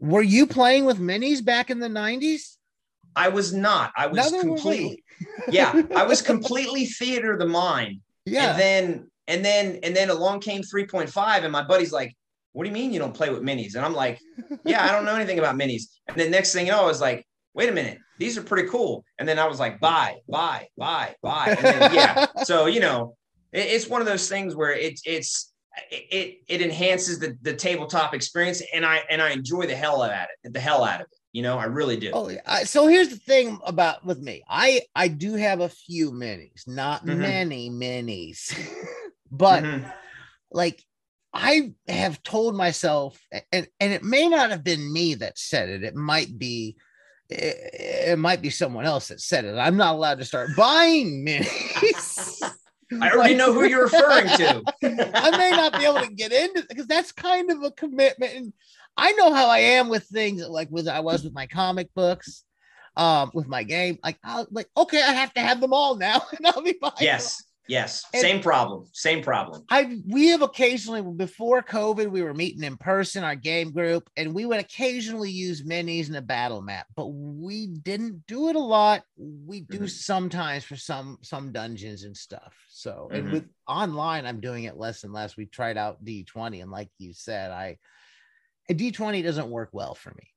Were 0.00 0.22
you 0.22 0.46
playing 0.46 0.84
with 0.84 0.98
minis 0.98 1.42
back 1.42 1.70
in 1.70 1.78
the 1.78 1.88
90s? 1.88 2.56
I 3.16 3.28
was 3.28 3.54
not. 3.54 3.92
I 3.96 4.08
was 4.08 4.16
Neither 4.16 4.42
completely, 4.42 5.02
yeah, 5.48 5.82
I 5.94 6.04
was 6.04 6.20
completely 6.20 6.86
theater 6.86 7.32
of 7.32 7.38
the 7.38 7.46
mind. 7.46 8.00
Yeah. 8.26 8.52
And 8.52 8.58
then, 8.58 9.10
and 9.28 9.44
then, 9.44 9.78
and 9.82 9.94
then 9.94 10.08
along 10.08 10.40
came 10.40 10.62
3.5, 10.62 11.42
and 11.42 11.52
my 11.52 11.62
buddy's 11.62 11.92
like, 11.92 12.16
What 12.55 12.65
do 12.65 12.71
you 12.71 12.75
mean 12.75 12.93
you 12.93 12.99
don't 13.01 13.12
play 13.15 13.29
with 13.31 13.43
minis? 13.43 13.75
And 13.75 13.85
I'm 13.85 13.93
like, 13.95 14.19
Yeah, 14.65 14.83
I 14.83 14.93
don't 14.93 15.05
know 15.05 15.15
anything 15.17 15.39
about 15.39 15.56
minis. 15.56 15.83
And 16.09 16.17
then 16.17 16.31
next 16.31 16.53
thing 16.55 16.67
you 16.67 16.73
know, 16.73 16.83
I 16.83 16.87
was 16.87 17.01
like, 17.01 17.27
Wait 17.53 17.69
a 17.69 17.73
minute, 17.73 17.99
these 18.19 18.39
are 18.39 18.43
pretty 18.43 18.69
cool. 18.69 19.05
And 19.19 19.29
then 19.29 19.39
I 19.39 19.47
was 19.47 19.61
like, 19.61 19.79
Buy, 19.81 20.17
buy, 20.29 20.69
buy, 20.79 21.15
buy. 21.23 21.55
And 21.59 21.67
then, 21.67 21.93
yeah. 21.93 22.27
So, 22.45 22.67
you 22.67 22.81
know, 22.81 23.17
it, 23.53 23.67
it's 23.75 23.89
one 23.89 24.01
of 24.01 24.06
those 24.06 24.29
things 24.29 24.56
where 24.56 24.73
it's, 24.73 25.03
it's, 25.05 25.53
it, 25.91 26.39
it 26.49 26.62
enhances 26.62 27.19
the, 27.19 27.37
the 27.43 27.55
tabletop 27.55 28.15
experience 28.15 28.63
and 28.73 28.87
I 28.87 29.03
and 29.11 29.20
I 29.20 29.31
enjoy 29.31 29.67
the 29.67 29.75
hell 29.75 30.03
out 30.03 30.11
of 30.13 30.29
it, 30.44 30.53
the 30.53 30.61
hell 30.61 30.84
out 30.84 31.01
of 31.01 31.06
it. 31.11 31.19
You 31.32 31.43
know, 31.43 31.58
I 31.58 31.65
really 31.65 31.96
do. 31.96 32.11
Oh, 32.13 32.29
yeah. 32.29 32.63
So 32.63 32.87
here's 32.87 33.08
the 33.08 33.17
thing 33.17 33.58
about 33.67 34.05
with 34.06 34.20
me. 34.20 34.44
I 34.49 34.82
I 34.94 35.08
do 35.08 35.34
have 35.34 35.58
a 35.61 35.69
few 35.69 36.13
minis, 36.13 36.69
not 36.69 37.05
Mhm. 37.05 37.17
many 37.19 37.70
minis, 37.70 38.55
but 39.32 39.65
Mhm. 39.65 39.93
like 40.53 40.81
I 41.34 41.72
have 41.88 42.22
told 42.22 42.55
myself, 42.55 43.19
and 43.53 43.67
and 43.81 43.93
it 43.93 44.05
may 44.05 44.29
not 44.29 44.50
have 44.50 44.62
been 44.62 44.93
me 44.93 45.14
that 45.17 45.36
said 45.36 45.69
it. 45.69 45.82
It 45.82 45.96
might 45.96 46.38
be, 46.38 46.76
it, 47.29 48.10
it 48.12 48.19
might 48.19 48.41
be 48.41 48.50
someone 48.50 48.84
else 48.84 49.08
that 49.08 49.20
said 49.20 49.44
it. 49.44 49.58
I'm 49.58 49.76
not 49.76 49.96
allowed 49.96 50.19
to 50.19 50.24
start 50.24 50.50
buying 50.56 51.26
minis. 51.26 52.41
I 53.00 53.10
already 53.10 53.34
know 53.34 53.53
who 53.53 53.64
you're 53.64 53.84
referring 53.84 54.29
to. 54.29 54.62
I 54.82 55.36
may 55.36 55.50
not 55.50 55.72
be 55.72 55.84
able 55.84 56.00
to 56.00 56.12
get 56.12 56.32
into 56.32 56.64
because 56.69 56.86
that's 56.86 57.10
kind 57.10 57.50
of 57.50 57.62
a 57.64 57.72
commitment. 57.72 58.32
And 58.34 58.53
I 58.96 59.12
know 59.12 59.32
how 59.34 59.48
I 59.48 59.58
am 59.58 59.88
with 59.88 60.05
things 60.05 60.46
like 60.46 60.69
with 60.70 60.86
I 60.86 61.00
was 61.00 61.24
with 61.24 61.34
my 61.34 61.46
comic 61.48 61.93
books, 61.94 62.44
um, 62.96 63.32
with 63.34 63.48
my 63.48 63.64
game. 63.64 63.98
Like, 64.05 64.19
I'll, 64.22 64.46
like 64.53 64.69
okay, 64.76 65.03
I 65.03 65.12
have 65.12 65.34
to 65.34 65.41
have 65.41 65.60
them 65.60 65.72
all 65.72 65.96
now, 65.96 66.22
and 66.36 66.46
I'll 66.46 66.62
be 66.62 66.79
buying. 66.81 66.94
them. 67.41 67.46
Yes. 67.67 68.05
And- 68.13 68.21
Same 68.21 68.41
problem. 68.43 68.87
Same 68.93 69.23
problem. 69.23 69.65
I 69.71 70.01
we 70.06 70.29
have 70.29 70.43
occasionally 70.43 71.01
before 71.03 71.63
COVID 71.63 72.11
we 72.11 72.23
were 72.23 72.35
meeting 72.35 72.63
in 72.63 72.77
person, 72.77 73.25
our 73.25 73.35
game 73.37 73.71
group, 73.73 74.11
and 74.17 74.35
we 74.35 74.44
would 74.44 74.61
occasionally 74.61 75.31
use 75.31 75.63
minis 75.63 76.09
and 76.09 76.17
a 76.17 76.23
battle 76.23 76.61
map, 76.61 76.87
but 76.94 77.06
we 77.06 77.69
didn't 77.69 78.27
do 78.27 78.49
it 78.51 78.56
a 78.56 78.61
lot. 78.61 79.03
We 79.17 79.63
do 79.63 79.81
Mhm. 79.81 79.91
sometimes 79.91 80.65
for 80.65 80.77
some 80.77 81.19
some 81.23 81.53
dungeons 81.53 82.05
and 82.05 82.15
stuff. 82.17 82.55
So 82.69 83.09
and 83.13 83.29
Mhm. 83.29 83.33
with 83.33 83.49
online, 83.67 84.27
I'm 84.27 84.41
doing 84.41 84.65
it 84.65 84.77
less 84.77 85.05
and 85.05 85.13
less. 85.15 85.37
We 85.37 85.47
tried 85.47 85.79
out 85.79 86.05
D20, 86.05 86.61
and 86.61 86.71
like 86.71 86.91
you 86.99 87.15
said, 87.15 87.51
I 87.51 87.79
a 88.69 88.75
D20 88.75 89.23
doesn't 89.23 89.51
work 89.51 89.71
well 89.73 89.94
for 89.94 90.11
me 90.11 90.29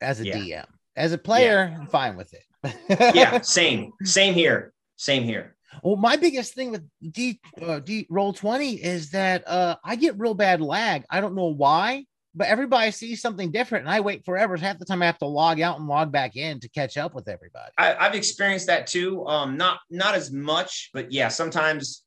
as 0.00 0.20
a 0.20 0.26
Yeah. 0.26 0.36
DM. 0.38 0.66
As 0.94 1.12
a 1.12 1.18
player, 1.18 1.76
I'm 1.78 1.86
fine 1.88 2.16
with 2.16 2.32
it. 2.32 2.44
Yeah, 2.88 3.40
same. 3.42 3.92
Same 4.04 4.34
here. 4.34 4.72
Same 4.96 5.24
here. 5.24 5.55
Well, 5.82 5.96
my 5.96 6.16
biggest 6.16 6.54
thing 6.54 6.70
with 6.70 6.84
D 7.10 7.40
uh, 7.62 7.80
D 7.80 8.06
roll 8.10 8.32
twenty 8.32 8.74
is 8.74 9.10
that 9.10 9.46
uh, 9.46 9.76
I 9.84 9.96
get 9.96 10.18
real 10.18 10.34
bad 10.34 10.60
lag. 10.60 11.04
I 11.10 11.20
don't 11.20 11.34
know 11.34 11.52
why, 11.52 12.04
but 12.34 12.48
everybody 12.48 12.90
sees 12.90 13.20
something 13.20 13.50
different, 13.50 13.86
and 13.86 13.92
I 13.92 14.00
wait 14.00 14.24
forever. 14.24 14.56
Half 14.56 14.78
the 14.78 14.84
time, 14.84 15.02
I 15.02 15.06
have 15.06 15.18
to 15.18 15.26
log 15.26 15.60
out 15.60 15.78
and 15.78 15.88
log 15.88 16.12
back 16.12 16.36
in 16.36 16.60
to 16.60 16.68
catch 16.68 16.96
up 16.96 17.14
with 17.14 17.28
everybody. 17.28 17.72
I, 17.78 17.94
I've 17.94 18.14
experienced 18.14 18.66
that 18.66 18.86
too. 18.86 19.26
Um, 19.26 19.56
not 19.56 19.80
not 19.90 20.14
as 20.14 20.30
much, 20.30 20.90
but 20.92 21.12
yeah, 21.12 21.28
sometimes. 21.28 22.02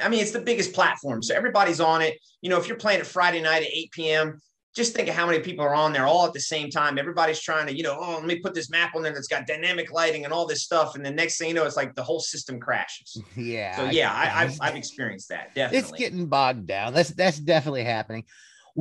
I 0.00 0.08
mean, 0.08 0.20
it's 0.20 0.32
the 0.32 0.40
biggest 0.40 0.72
platform, 0.72 1.22
so 1.22 1.36
everybody's 1.36 1.80
on 1.80 2.02
it. 2.02 2.18
You 2.42 2.50
know, 2.50 2.58
if 2.58 2.66
you're 2.66 2.76
playing 2.76 2.98
it 2.98 3.06
Friday 3.06 3.40
night 3.40 3.62
at 3.62 3.68
8 3.72 3.90
p.m., 3.92 4.40
just 4.74 4.94
think 4.94 5.08
of 5.08 5.14
how 5.14 5.24
many 5.24 5.38
people 5.38 5.64
are 5.64 5.74
on 5.74 5.92
there 5.92 6.06
all 6.06 6.26
at 6.26 6.32
the 6.32 6.40
same 6.40 6.68
time. 6.68 6.98
Everybody's 6.98 7.40
trying 7.40 7.66
to, 7.68 7.76
you 7.76 7.84
know, 7.84 7.96
oh, 7.98 8.16
let 8.16 8.24
me 8.24 8.40
put 8.40 8.54
this 8.54 8.70
map 8.70 8.96
on 8.96 9.02
there 9.02 9.12
that's 9.12 9.28
got 9.28 9.46
dynamic 9.46 9.92
lighting 9.92 10.24
and 10.24 10.32
all 10.32 10.46
this 10.46 10.64
stuff. 10.64 10.96
And 10.96 11.06
the 11.06 11.12
next 11.12 11.38
thing 11.38 11.48
you 11.48 11.54
know, 11.54 11.64
it's 11.64 11.76
like 11.76 11.94
the 11.94 12.02
whole 12.02 12.20
system 12.20 12.58
crashes. 12.58 13.22
Yeah. 13.36 13.76
So 13.76 13.84
yeah, 13.90 14.12
I, 14.12 14.26
have 14.26 14.58
I've 14.60 14.76
experienced 14.76 15.28
that. 15.28 15.54
Definitely. 15.54 15.78
It's 15.78 15.98
getting 15.98 16.26
bogged 16.26 16.66
down. 16.66 16.94
That's 16.94 17.10
that's 17.10 17.38
definitely 17.38 17.84
happening. 17.84 18.24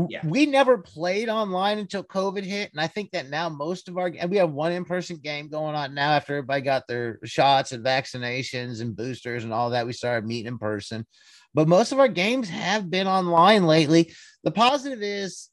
Yeah. 0.10 0.22
We 0.26 0.46
never 0.46 0.78
played 0.78 1.30
online 1.30 1.80
until 1.80 2.04
COVID 2.04 2.44
hit, 2.44 2.72
and 2.72 2.82
I 2.82 2.88
think 2.88 3.12
that 3.12 3.30
now 3.30 3.50
most 3.50 3.90
of 3.90 3.98
our 3.98 4.12
and 4.18 4.32
we 4.32 4.38
have 4.38 4.52
one 4.52 4.72
in-person 4.72 5.18
game 5.18 5.50
going 5.50 5.76
on 5.76 5.94
now 5.94 6.12
after 6.12 6.38
everybody 6.38 6.62
got 6.62 6.88
their 6.88 7.20
shots 7.26 7.72
and 7.72 7.86
vaccinations 7.86 8.82
and 8.82 8.96
boosters 8.96 9.44
and 9.44 9.54
all 9.54 9.72
that. 9.72 9.86
We 9.86 9.94
started 9.94 10.26
meeting 10.26 10.54
in 10.54 10.58
person, 10.58 11.06
but 11.54 11.68
most 11.68 11.92
of 11.92 12.00
our 12.00 12.08
games 12.08 12.50
have 12.50 12.90
been 12.90 13.08
online 13.08 13.66
lately. 13.66 14.14
The 14.44 14.52
positive 14.52 15.02
is 15.02 15.50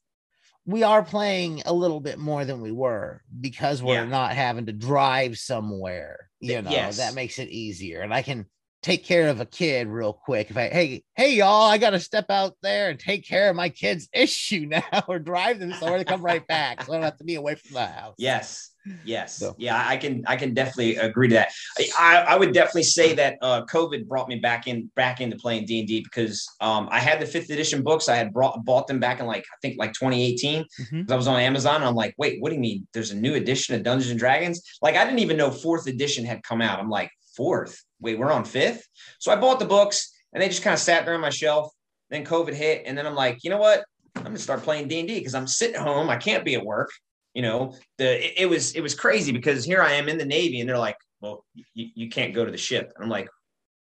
we 0.65 0.83
are 0.83 1.03
playing 1.03 1.63
a 1.65 1.73
little 1.73 1.99
bit 1.99 2.19
more 2.19 2.45
than 2.45 2.61
we 2.61 2.71
were 2.71 3.21
because 3.39 3.81
we're 3.81 3.95
Yeah. 3.95 4.05
not 4.05 4.33
having 4.33 4.67
to 4.67 4.73
drive 4.73 5.37
somewhere. 5.37 6.29
You 6.39 6.61
know, 6.61 6.71
yes. 6.71 6.97
that 6.97 7.13
makes 7.13 7.39
it 7.39 7.49
easier. 7.49 8.01
And 8.01 8.13
I 8.13 8.21
can 8.21 8.45
take 8.81 9.05
care 9.05 9.29
of 9.29 9.39
a 9.39 9.45
kid 9.45 9.87
real 9.87 10.13
quick. 10.13 10.49
If 10.49 10.57
I, 10.57 10.69
hey, 10.69 11.03
hey, 11.15 11.35
y'all, 11.35 11.69
I 11.69 11.77
got 11.77 11.91
to 11.91 11.99
step 11.99 12.31
out 12.31 12.55
there 12.63 12.89
and 12.89 12.99
take 12.99 13.27
care 13.27 13.49
of 13.49 13.55
my 13.55 13.69
kid's 13.69 14.09
issue 14.13 14.65
now 14.67 15.03
or 15.07 15.19
drive 15.19 15.59
them 15.59 15.73
somewhere 15.73 15.99
to 15.99 16.05
come 16.05 16.23
right 16.23 16.45
back. 16.47 16.83
So 16.83 16.91
I 16.93 16.95
don't 16.95 17.03
have 17.03 17.17
to 17.17 17.23
be 17.23 17.35
away 17.35 17.55
from 17.55 17.75
the 17.75 17.85
house. 17.85 18.15
Yes. 18.17 18.70
Yes. 19.05 19.37
So- 19.37 19.55
Yeah, 19.57 19.83
I 19.87 19.97
can 19.97 20.23
I 20.27 20.35
can 20.35 20.53
definitely 20.53 20.95
agree 20.95 21.27
to 21.29 21.35
that. 21.35 21.49
I, 21.99 22.17
I 22.29 22.35
would 22.35 22.53
definitely 22.53 22.83
say 22.83 23.13
that 23.13 23.37
uh, 23.41 23.65
COVID 23.65 24.07
brought 24.07 24.27
me 24.27 24.37
back 24.37 24.67
in 24.67 24.89
back 24.95 25.21
into 25.21 25.35
playing 25.37 25.65
D 25.65 25.79
and 25.79 25.87
D 25.87 26.01
because 26.01 26.47
um, 26.61 26.87
I 26.91 26.99
had 26.99 27.19
the 27.21 27.25
fifth 27.25 27.49
edition 27.49 27.83
books. 27.83 28.09
I 28.09 28.15
had 28.15 28.33
brought 28.33 28.63
bought 28.65 28.87
them 28.87 28.99
back 28.99 29.19
in 29.19 29.25
like 29.25 29.43
I 29.43 29.57
think 29.61 29.77
like 29.77 29.93
2018. 29.93 30.65
Mhm. 30.79 31.11
I 31.11 31.15
was 31.15 31.27
on 31.27 31.39
Amazon. 31.39 31.75
And 31.75 31.85
I'm 31.85 31.95
like, 31.95 32.15
wait, 32.17 32.41
what 32.41 32.49
do 32.49 32.55
you 32.55 32.61
mean? 32.61 32.87
There's 32.93 33.11
a 33.11 33.15
new 33.15 33.35
edition 33.35 33.75
of 33.75 33.83
Dungeons 33.83 34.09
and 34.11 34.19
Dragons? 34.19 34.61
Like 34.81 34.95
I 34.95 35.03
didn't 35.05 35.19
even 35.19 35.37
know 35.37 35.51
fourth 35.51 35.87
edition 35.87 36.25
had 36.25 36.41
come 36.43 36.61
out. 36.61 36.79
I'm 36.79 36.89
like, 36.89 37.11
fourth? 37.35 37.83
Wait, 37.99 38.17
we're 38.17 38.31
on 38.31 38.45
fifth. 38.45 38.87
So 39.19 39.31
I 39.31 39.35
bought 39.35 39.59
the 39.59 39.65
books 39.65 40.11
and 40.33 40.41
they 40.41 40.47
just 40.49 40.63
kind 40.63 40.73
of 40.73 40.79
sat 40.79 41.05
there 41.05 41.13
on 41.13 41.21
my 41.21 41.29
shelf. 41.29 41.71
Then 42.09 42.25
COVID 42.25 42.53
hit, 42.53 42.83
and 42.85 42.97
then 42.97 43.05
I'm 43.07 43.15
like, 43.15 43.37
you 43.43 43.49
know 43.49 43.57
what? 43.57 43.85
I'm 44.17 44.23
gonna 44.23 44.37
start 44.37 44.63
playing 44.63 44.89
D 44.89 44.99
and 44.99 45.07
D 45.07 45.17
because 45.19 45.33
I'm 45.35 45.47
sitting 45.47 45.79
home. 45.79 46.09
I 46.09 46.17
can't 46.17 46.43
be 46.43 46.55
at 46.55 46.65
work. 46.65 46.89
You 47.33 47.41
know, 47.41 47.75
the 47.97 48.25
it, 48.25 48.33
it 48.43 48.45
was 48.47 48.73
it 48.73 48.81
was 48.81 48.95
crazy 48.95 49.31
because 49.31 49.63
here 49.63 49.81
I 49.81 49.93
am 49.93 50.09
in 50.09 50.17
the 50.17 50.25
Navy, 50.25 50.59
and 50.59 50.69
they're 50.69 50.77
like, 50.77 50.97
well, 51.21 51.45
you, 51.73 51.87
you 51.95 52.09
can't 52.09 52.33
go 52.33 52.43
to 52.43 52.51
the 52.51 52.57
ship. 52.57 52.91
And 52.95 53.03
I'm 53.05 53.09
like, 53.09 53.29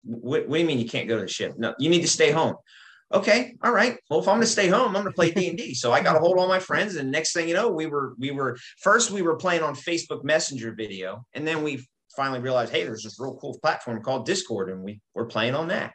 what, 0.04 0.48
what 0.48 0.56
do 0.56 0.62
you 0.62 0.68
mean 0.68 0.80
you 0.80 0.90
can't 0.90 1.08
go 1.08 1.16
to 1.16 1.22
the 1.22 1.28
ship? 1.28 1.56
No, 1.58 1.74
you 1.80 1.90
need 1.90 2.02
to 2.02 2.08
stay 2.08 2.32
home. 2.32 2.56
Okay, 3.12 3.56
all 3.64 3.72
right. 3.72 3.98
Well, 4.10 4.20
if 4.20 4.28
I'm 4.28 4.36
going 4.36 4.42
to 4.42 4.48
stay 4.48 4.68
home, 4.68 4.96
I'm 4.96 5.02
going 5.02 5.06
to 5.06 5.12
play 5.12 5.32
D 5.32 5.50
and 5.50 5.58
D. 5.58 5.74
So 5.80 5.92
I 5.92 6.02
got 6.02 6.16
a 6.16 6.20
hold 6.20 6.34
of 6.34 6.40
all 6.40 6.48
my 6.48 6.60
friends, 6.60 6.96
and 6.96 7.10
next 7.12 7.34
thing 7.34 7.48
you 7.48 7.56
know, 7.56 7.70
we 7.70 7.88
were 7.88 8.14
we 8.20 8.32
were 8.32 8.58
first 8.82 9.10
we 9.10 9.22
were 9.22 9.36
playing 9.36 9.64
on 9.64 9.74
Facebook 9.74 10.24
Messenger 10.24 10.74
video, 10.74 11.26
and 11.34 11.48
then 11.48 11.64
we 11.64 11.88
finally 12.16 12.40
realized, 12.40 12.72
hey, 12.72 12.84
there's 12.84 13.04
this 13.04 13.20
real 13.20 13.38
cool 13.42 13.58
platform 13.60 14.02
called 14.04 14.26
Discord, 14.26 14.70
and 14.70 14.84
we 14.84 15.00
we're 15.16 15.26
playing 15.26 15.56
on 15.56 15.70
that. 15.70 15.94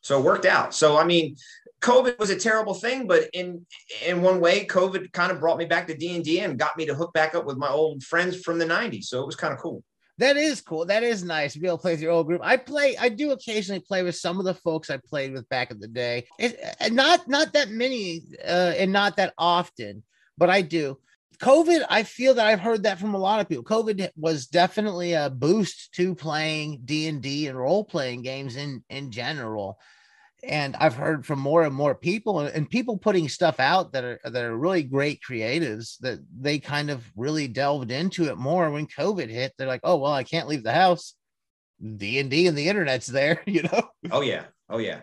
So 0.00 0.18
it 0.18 0.24
worked 0.24 0.46
out. 0.46 0.74
So 0.74 0.96
I 0.96 1.04
mean, 1.04 1.36
COVID 1.80 2.18
was 2.18 2.30
a 2.30 2.38
terrible 2.38 2.74
thing, 2.74 3.06
but 3.06 3.28
in 3.32 3.64
in 4.04 4.22
one 4.22 4.40
way, 4.40 4.66
COVID 4.66 5.12
kind 5.12 5.30
of 5.30 5.40
brought 5.40 5.58
me 5.58 5.64
back 5.64 5.86
to 5.86 5.94
D 5.94 6.14
and 6.16 6.24
D 6.24 6.40
and 6.40 6.58
got 6.58 6.76
me 6.76 6.86
to 6.86 6.94
hook 6.94 7.12
back 7.12 7.34
up 7.34 7.44
with 7.44 7.56
my 7.56 7.68
old 7.68 8.02
friends 8.02 8.40
from 8.40 8.58
the 8.58 8.64
'90s. 8.64 9.04
So 9.04 9.22
it 9.22 9.26
was 9.26 9.36
kind 9.36 9.52
of 9.52 9.60
cool. 9.60 9.84
That 10.18 10.36
is 10.36 10.60
cool. 10.60 10.84
That 10.84 11.04
is 11.04 11.22
nice 11.22 11.52
to 11.52 11.60
be 11.60 11.68
able 11.68 11.78
to 11.78 11.82
play 11.82 11.92
with 11.92 12.00
your 12.00 12.10
old 12.10 12.26
group. 12.26 12.40
I 12.42 12.56
play. 12.56 12.96
I 12.96 13.08
do 13.08 13.30
occasionally 13.30 13.80
play 13.80 14.02
with 14.02 14.16
some 14.16 14.40
of 14.40 14.44
the 14.44 14.54
folks 14.54 14.90
I 14.90 14.96
played 14.96 15.32
with 15.32 15.48
back 15.48 15.70
in 15.70 15.78
the 15.78 15.86
day. 15.86 16.26
It, 16.38 16.58
not 16.90 17.28
not 17.28 17.52
that 17.52 17.70
many, 17.70 18.22
uh, 18.44 18.74
and 18.76 18.92
not 18.92 19.16
that 19.16 19.34
often, 19.38 20.02
but 20.36 20.50
I 20.50 20.62
do. 20.62 20.98
COVID, 21.40 21.84
I 21.88 22.02
feel 22.02 22.34
that 22.34 22.46
I've 22.46 22.58
heard 22.58 22.82
that 22.82 22.98
from 22.98 23.14
a 23.14 23.18
lot 23.18 23.38
of 23.38 23.48
people. 23.48 23.62
COVID 23.62 24.10
was 24.16 24.48
definitely 24.48 25.12
a 25.12 25.30
boost 25.30 25.94
to 25.94 26.16
playing 26.16 26.80
D 26.84 27.06
and 27.06 27.22
D 27.22 27.46
and 27.46 27.56
role 27.56 27.84
playing 27.84 28.22
games 28.22 28.56
in 28.56 28.82
in 28.90 29.12
general. 29.12 29.78
And 30.44 30.76
I've 30.76 30.94
heard 30.94 31.26
from 31.26 31.40
more 31.40 31.64
and 31.64 31.74
more 31.74 31.96
people, 31.96 32.40
and, 32.40 32.70
people 32.70 32.96
putting 32.96 33.28
stuff 33.28 33.58
out 33.58 33.92
that 33.92 34.04
are 34.04 34.20
that 34.22 34.44
are 34.44 34.56
really 34.56 34.84
great 34.84 35.20
creatives 35.28 35.98
that 35.98 36.20
they 36.38 36.60
kind 36.60 36.90
of 36.90 37.04
really 37.16 37.48
delved 37.48 37.90
into 37.90 38.26
it 38.26 38.36
more 38.38 38.70
when 38.70 38.86
COVID 38.86 39.28
hit. 39.28 39.52
They're 39.58 39.66
like, 39.66 39.80
oh 39.82 39.96
well, 39.96 40.12
I 40.12 40.22
can't 40.22 40.46
leave 40.48 40.62
the 40.62 40.72
house. 40.72 41.14
D 41.96 42.18
and 42.20 42.30
D 42.30 42.46
and 42.46 42.56
the 42.56 42.68
internet's 42.68 43.06
there, 43.08 43.42
you 43.46 43.62
know. 43.64 43.88
Oh 44.12 44.20
yeah, 44.20 44.44
oh 44.70 44.78
yeah. 44.78 45.00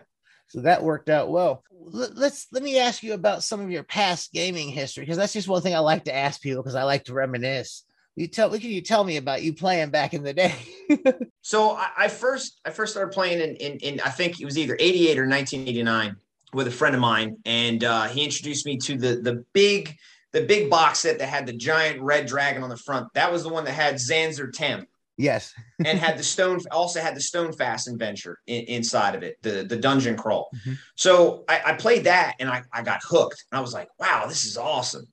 So 0.48 0.60
that 0.62 0.82
worked 0.82 1.10
out 1.10 1.30
well. 1.30 1.62
Let- 1.70 2.16
Let's 2.16 2.46
let 2.52 2.62
me 2.62 2.78
ask 2.78 3.02
you 3.02 3.12
about 3.12 3.42
some 3.42 3.60
of 3.60 3.70
your 3.70 3.82
past 3.82 4.32
gaming 4.32 4.68
history 4.70 5.02
because 5.02 5.18
that's 5.18 5.32
just 5.34 5.48
one 5.48 5.60
thing 5.60 5.74
I 5.74 5.80
like 5.80 6.04
to 6.04 6.14
ask 6.14 6.40
people 6.40 6.62
because 6.62 6.74
I 6.74 6.84
like 6.84 7.04
to 7.04 7.14
reminisce. 7.14 7.84
You 8.16 8.26
tell 8.26 8.50
what 8.50 8.60
can 8.60 8.70
you 8.70 8.80
tell 8.80 9.04
me 9.04 9.18
about 9.18 9.42
you 9.42 9.52
playing 9.52 9.90
back 9.90 10.14
in 10.14 10.22
the 10.22 10.32
day? 10.34 10.54
So 11.42 11.76
I, 11.76 11.90
I 11.96 12.08
first 12.08 12.60
I 12.64 12.70
first 12.70 12.92
started 12.92 13.12
playing 13.14 13.40
in, 13.40 13.54
in 13.56 13.78
in 13.78 14.00
I 14.00 14.08
think 14.10 14.40
it 14.40 14.44
was 14.44 14.58
either 14.58 14.76
88 14.80 15.16
or 15.16 15.28
1989 15.28 16.16
with 16.52 16.66
a 16.66 16.72
friend 16.72 16.92
of 16.92 17.00
mine, 17.00 17.36
and 17.44 17.84
uh, 17.84 18.08
he 18.08 18.24
introduced 18.24 18.66
me 18.66 18.78
to 18.78 18.96
the 18.96 19.16
the 19.16 19.44
big 19.52 19.96
the 20.32 20.42
big 20.42 20.68
box 20.68 21.00
set 21.00 21.20
that 21.20 21.28
had 21.28 21.46
the 21.46 21.52
giant 21.52 22.02
red 22.02 22.26
dragon 22.26 22.64
on 22.64 22.68
the 22.68 22.76
front. 22.76 23.06
That 23.14 23.30
was 23.30 23.44
the 23.44 23.48
one 23.48 23.64
that 23.64 23.72
had 23.74 23.94
Zanzer 23.94 24.52
Tem 24.52 24.88
yes. 25.16 25.54
and 25.84 25.98
had 25.98 26.18
the 26.18 26.22
stone 26.22 26.60
also 26.70 27.00
had 27.00 27.14
the 27.14 27.20
stone 27.20 27.52
fast 27.52 27.88
adventure 27.88 28.38
in, 28.46 28.64
inside 28.64 29.14
of 29.14 29.22
it 29.22 29.36
the 29.42 29.64
the 29.64 29.76
dungeon 29.76 30.16
crawl 30.16 30.50
Mhm. 30.66 30.78
so 30.94 31.44
I, 31.48 31.62
I 31.66 31.72
played 31.74 32.04
that 32.04 32.34
and 32.38 32.48
I, 32.48 32.62
I 32.72 32.82
got 32.82 33.00
hooked 33.02 33.44
and 33.50 33.58
i 33.58 33.60
was 33.60 33.72
like 33.72 33.88
wow 33.98 34.26
this 34.28 34.44
is 34.44 34.56
awesome 34.56 35.06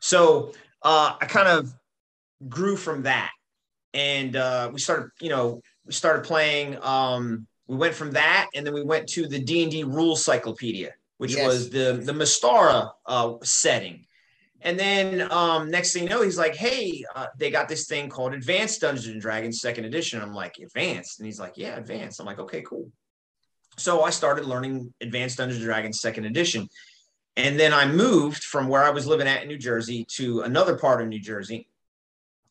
so 0.00 0.52
uh, 0.82 1.14
i 1.20 1.26
kind 1.26 1.48
of 1.48 1.72
grew 2.48 2.76
from 2.76 3.02
that 3.02 3.30
and 3.94 4.36
uh, 4.36 4.70
we 4.72 4.78
started 4.80 5.10
you 5.20 5.28
know 5.28 5.60
we 5.86 5.92
started 5.92 6.24
playing 6.24 6.76
um, 6.82 7.46
we 7.66 7.76
went 7.76 7.94
from 7.94 8.12
that 8.12 8.48
and 8.54 8.66
then 8.66 8.74
we 8.74 8.82
went 8.82 9.08
to 9.08 9.26
the 9.26 9.38
d&d 9.38 9.84
rules 9.84 10.24
cyclopedia 10.24 10.92
which 11.18 11.34
Yes. 11.34 11.46
was 11.46 11.70
the 11.70 12.00
the 12.02 12.12
Mystara 12.12 12.90
uh, 13.06 13.34
setting 13.42 14.06
and 14.62 14.78
then 14.78 15.30
um, 15.32 15.70
next 15.70 15.92
thing 15.92 16.02
you 16.02 16.08
know, 16.10 16.20
he's 16.22 16.36
like, 16.36 16.54
"Hey, 16.54 17.02
uh, 17.16 17.28
they 17.38 17.50
got 17.50 17.66
this 17.66 17.86
thing 17.86 18.10
called 18.10 18.34
Advanced 18.34 18.82
Dungeons 18.82 19.06
and 19.06 19.18
Dragons 19.20 19.60
Second 19.60 19.86
Edition." 19.86 20.20
I'm 20.20 20.34
like, 20.34 20.58
"Advanced," 20.58 21.18
and 21.18 21.24
he's 21.24 21.40
like, 21.40 21.54
"Yeah, 21.56 21.76
Advanced." 21.78 22.20
I'm 22.20 22.26
like, 22.26 22.38
"Okay, 22.38 22.60
cool." 22.60 22.92
So 23.78 24.02
I 24.02 24.10
started 24.10 24.44
learning 24.44 24.92
Advanced 25.00 25.38
Dungeons 25.38 25.62
and 25.62 25.64
Dragons 25.64 26.00
Second 26.00 26.26
Edition, 26.26 26.68
and 27.38 27.58
then 27.58 27.72
I 27.72 27.86
moved 27.86 28.44
from 28.44 28.68
where 28.68 28.84
I 28.84 28.90
was 28.90 29.06
living 29.06 29.26
at 29.26 29.40
in 29.40 29.48
New 29.48 29.56
Jersey 29.56 30.04
to 30.16 30.42
another 30.42 30.76
part 30.76 31.00
of 31.00 31.08
New 31.08 31.20
Jersey, 31.20 31.66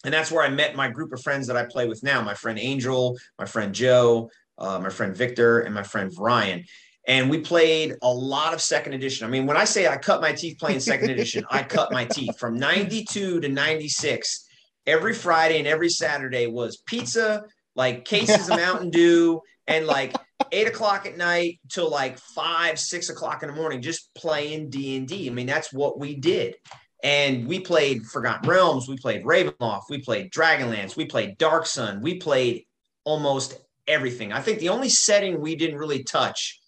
and 0.06 0.13
that's 0.13 0.32
where 0.32 0.44
I 0.44 0.50
met 0.50 0.75
my 0.75 0.89
group 0.89 1.12
of 1.13 1.22
friends 1.22 1.48
that 1.48 1.58
I 1.58 1.65
play 1.65 1.88
with 1.88 2.03
now. 2.03 2.22
My 2.22 2.34
friend 2.34 2.58
Angel, 2.60 3.18
my 3.38 3.46
friend 3.46 3.74
Joe, 3.74 4.29
uh, 4.58 4.79
my 4.79 4.89
friend 4.89 5.15
Victor, 5.15 5.60
and 5.62 5.74
my 5.74 5.84
friend 5.84 6.12
Ryan 6.18 6.63
and 7.10 7.27
we 7.27 7.39
played 7.39 7.96
a 8.03 8.13
lot 8.13 8.53
of 8.53 8.62
second 8.62 8.94
edition. 8.94 9.25
I 9.25 9.32
mean, 9.32 9.48
when 9.48 9.58
I 9.58 9.63
say 9.63 9.88
I 9.88 9.98
cut 9.98 10.22
my 10.22 10.32
teeth 10.32 10.60
playing 10.60 10.79
second 10.79 11.10
edition, 11.10 11.44
I 11.50 11.63
cut 11.63 11.91
my 11.91 12.06
teeth 12.06 12.38
from 12.38 12.58
92 12.58 13.41
to 13.41 13.50
96. 13.50 14.48
Every 14.86 15.13
Friday 15.13 15.58
and 15.58 15.68
every 15.68 15.89
Saturday 15.89 16.46
was 16.46 16.77
pizza, 16.86 17.46
like 17.75 18.06
cases 18.06 18.48
of 18.48 18.58
Mountain 18.58 18.89
Dew, 18.91 19.41
and 19.65 19.88
like 19.88 20.15
eight 20.51 20.68
o'clock 20.68 21.08
at 21.08 21.18
night 21.18 21.60
till 21.68 21.89
like 21.89 22.20
five, 22.20 22.79
six 22.79 23.10
o'clock 23.10 23.41
in 23.41 23.50
the 23.50 23.56
morning, 23.56 23.82
just 23.82 24.13
playing 24.13 24.70
D 24.70 24.96
and 24.96 25.08
D. 25.08 25.27
I 25.27 25.34
mean, 25.34 25.48
that's 25.48 25.74
what 25.74 25.98
we 25.98 26.15
did. 26.15 26.56
And 27.03 27.48
we 27.48 27.60
played 27.60 28.06
Forgotten 28.06 28.50
Realms, 28.50 28.88
we 28.89 28.98
played 28.98 29.24
Ravenloft, 29.24 29.84
we 29.89 30.00
played 30.00 30.32
Dragonlance, 30.32 30.98
we 30.98 31.06
played 31.06 31.38
Dark 31.38 31.65
Sun, 31.65 32.01
we 32.01 32.15
played 32.15 32.65
almost 33.06 33.58
everything. 33.88 34.34
I 34.34 34.41
think 34.41 34.60
the 34.60 34.70
only 34.70 34.89
setting 34.89 35.39
we 35.39 35.56
didn't 35.56 35.77
really 35.77 36.03
touch 36.03 36.60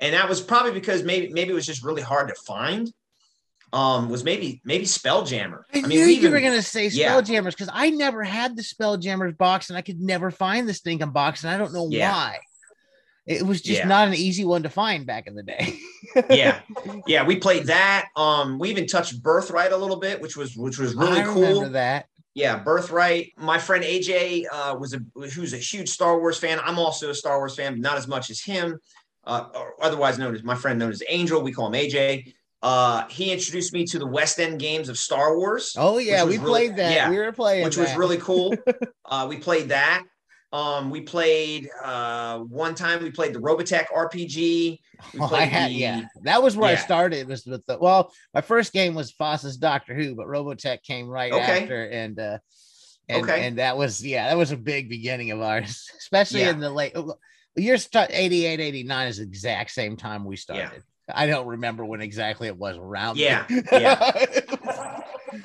and 0.00 0.14
that 0.14 0.28
was 0.28 0.40
probably 0.40 0.72
because 0.72 1.02
maybe 1.02 1.32
maybe 1.32 1.50
it 1.50 1.54
was 1.54 1.66
just 1.66 1.82
really 1.82 2.02
hard 2.02 2.28
to 2.28 2.34
find. 2.46 2.92
Um, 3.72 4.08
was 4.08 4.22
maybe 4.24 4.60
maybe 4.64 4.84
Spelljammer. 4.84 5.62
I, 5.74 5.80
mean, 5.80 5.88
knew 5.88 6.06
we 6.06 6.12
you 6.12 6.18
even- 6.18 6.32
were 6.32 6.40
gonna 6.40 6.62
say 6.62 6.86
yeah. 6.88 7.14
Spelljammers 7.14 7.50
because 7.50 7.70
I 7.72 7.90
never 7.90 8.22
had 8.22 8.56
the 8.56 8.62
Spelljammers 8.62 9.36
box 9.36 9.70
and 9.70 9.76
I 9.76 9.82
could 9.82 10.00
never 10.00 10.30
find 10.30 10.68
the 10.68 10.74
stinking 10.74 11.10
box 11.10 11.44
and 11.44 11.52
I 11.52 11.58
don't 11.58 11.72
know 11.72 11.88
Yeah. 11.90 12.12
why. 12.12 12.38
It 13.26 13.42
was 13.42 13.60
just 13.60 13.80
Yeah. 13.80 13.88
not 13.88 14.06
an 14.08 14.14
easy 14.14 14.44
one 14.44 14.62
to 14.62 14.70
find 14.70 15.04
back 15.04 15.26
in 15.26 15.34
the 15.34 15.42
day. 15.42 15.78
yeah, 16.30 16.60
yeah. 17.06 17.24
We 17.24 17.36
played 17.36 17.66
that. 17.66 18.06
Um, 18.16 18.58
we 18.58 18.70
even 18.70 18.86
touched 18.86 19.20
Birthright 19.22 19.72
a 19.72 19.76
little 19.76 19.96
bit, 19.98 20.20
which 20.20 20.36
was 20.36 20.56
which 20.56 20.78
was 20.78 20.94
really 20.94 21.20
I 21.20 21.24
cool. 21.24 21.68
that. 21.70 22.06
Yeah, 22.34 22.58
Birthright. 22.58 23.32
My 23.38 23.58
friend 23.58 23.82
AJ 23.82 24.44
uh, 24.52 24.76
was 24.78 24.94
a 24.94 25.00
who's 25.14 25.54
a 25.54 25.58
huge 25.58 25.88
Star 25.88 26.18
Wars 26.20 26.38
fan. 26.38 26.60
I'm 26.62 26.78
also 26.78 27.10
a 27.10 27.14
Star 27.14 27.38
Wars 27.38 27.56
fan, 27.56 27.72
but 27.72 27.80
not 27.80 27.96
as 27.98 28.06
much 28.06 28.30
as 28.30 28.40
him. 28.40 28.78
Uh, 29.24 29.48
or 29.54 29.74
otherwise 29.82 30.18
known 30.18 30.36
as 30.36 30.44
my 30.44 30.54
friend 30.54 30.78
known 30.78 30.90
as 30.92 31.02
Angel. 31.08 31.42
We 31.42 31.50
call 31.52 31.66
him 31.66 31.72
AJ. 31.72 32.32
Uh, 32.62 33.06
he 33.08 33.32
introduced 33.32 33.72
me 33.72 33.84
to 33.86 33.98
the 33.98 34.06
West 34.06 34.38
End 34.38 34.60
games 34.60 34.88
of 34.88 34.96
Star 34.98 35.36
Wars. 35.36 35.74
Oh 35.76 35.98
yeah, 35.98 36.22
we 36.24 36.38
really- 36.38 36.44
played 36.50 36.76
that. 36.76 36.92
yeah, 36.92 37.10
we 37.10 37.18
were 37.18 37.32
playing 37.32 37.64
which 37.64 37.76
was 37.76 37.92
really 37.96 38.18
cool. 38.18 38.54
uh, 39.04 39.26
we 39.28 39.38
played 39.38 39.70
that. 39.70 40.04
Um, 40.56 40.90
we 40.90 41.02
played 41.02 41.68
uh, 41.84 42.38
one 42.38 42.74
time. 42.74 43.02
We 43.02 43.10
played 43.10 43.34
the 43.34 43.40
Robotech 43.40 43.86
RPG. 43.94 44.80
Oh, 45.20 45.34
I 45.34 45.44
had, 45.44 45.70
the- 45.70 45.74
yeah, 45.74 46.00
that 46.22 46.42
was 46.42 46.56
where 46.56 46.70
I 46.70 46.72
Yeah. 46.72 46.78
started. 46.78 47.28
Was 47.28 47.44
with 47.44 47.64
the 47.66 47.76
well, 47.78 48.12
my 48.32 48.40
first 48.40 48.72
game 48.72 48.94
was 48.94 49.12
FASA's 49.12 49.58
Doctor 49.58 49.94
Who, 49.94 50.14
but 50.14 50.26
Robotech 50.26 50.82
came 50.84 51.06
right 51.06 51.30
Okay. 51.32 51.62
after, 51.62 51.84
and 51.84 52.18
uh, 52.18 52.38
and 53.08 53.22
Okay. 53.22 53.46
and 53.46 53.58
that 53.58 53.76
was 53.76 54.04
yeah, 54.04 54.28
that 54.30 54.38
was 54.38 54.52
a 54.52 54.56
big 54.56 54.88
beginning 54.88 55.32
of 55.32 55.42
ours, 55.42 55.90
especially 55.98 56.40
Yeah. 56.40 56.50
in 56.50 56.60
the 56.60 56.70
late 56.70 56.94
the 56.94 57.62
year 57.62 57.76
start 57.76 58.08
88, 58.10 58.58
89 58.58 59.08
is 59.08 59.16
the 59.18 59.24
exact 59.24 59.70
same 59.72 59.96
time 59.98 60.24
we 60.24 60.36
started. 60.36 60.82
I 61.08 61.26
don't 61.26 61.46
remember 61.46 61.84
when 61.84 62.00
exactly 62.00 62.48
it 62.48 62.56
was 62.56 62.76
around. 62.78 63.18
Yeah, 63.18 63.44
yeah. 63.70 64.24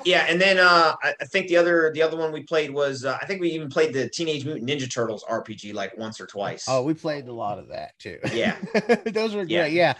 Yeah, 0.04 0.26
and 0.28 0.40
then 0.40 0.58
uh, 0.58 0.94
I, 1.02 1.14
I 1.20 1.24
think 1.26 1.48
the 1.48 1.56
other 1.56 1.90
the 1.94 2.02
other 2.02 2.16
one 2.16 2.32
we 2.32 2.42
played 2.42 2.70
was 2.70 3.04
uh, 3.04 3.18
I 3.20 3.26
think 3.26 3.40
we 3.40 3.50
even 3.50 3.68
played 3.68 3.92
the 3.92 4.08
Teenage 4.08 4.44
Mutant 4.44 4.68
Ninja 4.68 4.92
Turtles 4.92 5.24
RPG 5.28 5.74
like 5.74 5.96
once 5.96 6.20
or 6.20 6.26
twice. 6.26 6.64
oh, 6.68 6.82
we 6.82 6.94
played 6.94 7.28
a 7.28 7.32
lot 7.32 7.58
of 7.58 7.68
that 7.68 7.98
too. 7.98 8.18
Yeah. 8.32 8.56
those 9.06 9.34
were 9.34 9.44
Yeah. 9.44 9.62
great. 9.62 9.72
Yeah. 9.72 9.94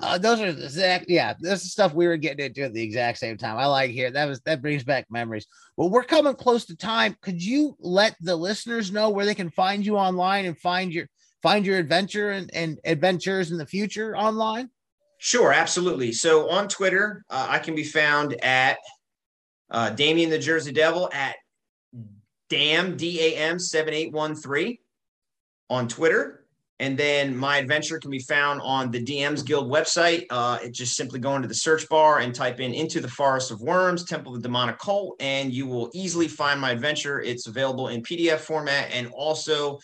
Uh, 0.00 0.18
those 0.18 0.38
are 0.38 0.52
the 0.52 0.64
exact, 0.64 1.06
yeah. 1.08 1.32
This 1.40 1.64
is 1.64 1.72
stuff 1.72 1.94
we 1.94 2.06
were 2.06 2.18
getting 2.18 2.44
into 2.44 2.62
at 2.62 2.74
the 2.74 2.82
exact 2.82 3.16
same 3.16 3.38
time. 3.38 3.56
I 3.56 3.64
like 3.64 3.90
here. 3.90 4.10
That 4.10 4.26
was 4.28 4.38
that 4.42 4.60
brings 4.60 4.84
back 4.84 5.06
memories. 5.10 5.46
Well, 5.78 5.88
we're 5.88 6.04
coming 6.04 6.34
close 6.34 6.66
to 6.66 6.76
time. 6.76 7.16
Could 7.22 7.42
you 7.42 7.74
let 7.80 8.14
the 8.20 8.36
listeners 8.36 8.92
know 8.92 9.08
where 9.08 9.24
they 9.24 9.34
can 9.34 9.50
find 9.50 9.84
you 9.86 9.96
online 9.96 10.44
and 10.44 10.58
find 10.58 10.92
your 10.92 11.06
find 11.42 11.64
your 11.64 11.78
adventure 11.78 12.32
and, 12.32 12.50
and 12.52 12.78
adventures 12.84 13.50
in 13.50 13.56
the 13.56 13.64
future 13.66 14.14
online? 14.14 14.68
Sure, 15.20 15.52
absolutely. 15.54 16.12
So 16.12 16.50
on 16.50 16.68
Twitter, 16.68 17.24
uh, 17.30 17.46
I 17.48 17.58
can 17.58 17.74
be 17.74 17.82
found 17.82 18.34
at 18.44 18.76
uh, 19.70 19.90
Damien 19.90 20.30
the 20.30 20.38
Jersey 20.38 20.72
Devil 20.72 21.10
at 21.12 21.36
Dam 22.48 22.96
D 22.96 23.20
A 23.20 23.36
M 23.36 23.58
seven 23.58 23.94
eight 23.94 24.12
one 24.12 24.34
three 24.34 24.80
on 25.68 25.86
Twitter, 25.86 26.46
and 26.80 26.96
then 26.96 27.36
my 27.36 27.58
adventure 27.58 27.98
can 27.98 28.10
be 28.10 28.20
found 28.20 28.60
on 28.62 28.90
the 28.90 29.04
DMs 29.04 29.44
Guild 29.44 29.70
website. 29.70 30.24
Uh, 30.30 30.58
it 30.62 30.72
just 30.72 30.96
simply 30.96 31.20
go 31.20 31.36
into 31.36 31.48
the 31.48 31.54
search 31.54 31.88
bar 31.88 32.20
and 32.20 32.34
type 32.34 32.60
in 32.60 32.72
"Into 32.72 33.00
the 33.00 33.08
Forest 33.08 33.50
of 33.50 33.60
Worms, 33.60 34.04
Temple 34.04 34.34
of 34.34 34.42
the 34.42 34.48
Demonic 34.48 34.78
Cult," 34.78 35.16
and 35.20 35.52
you 35.52 35.66
will 35.66 35.90
easily 35.92 36.28
find 36.28 36.60
my 36.60 36.70
adventure. 36.70 37.20
It's 37.20 37.46
available 37.46 37.88
in 37.88 38.02
PDF 38.02 38.38
format 38.38 38.90
and 38.92 39.08
also 39.12 39.78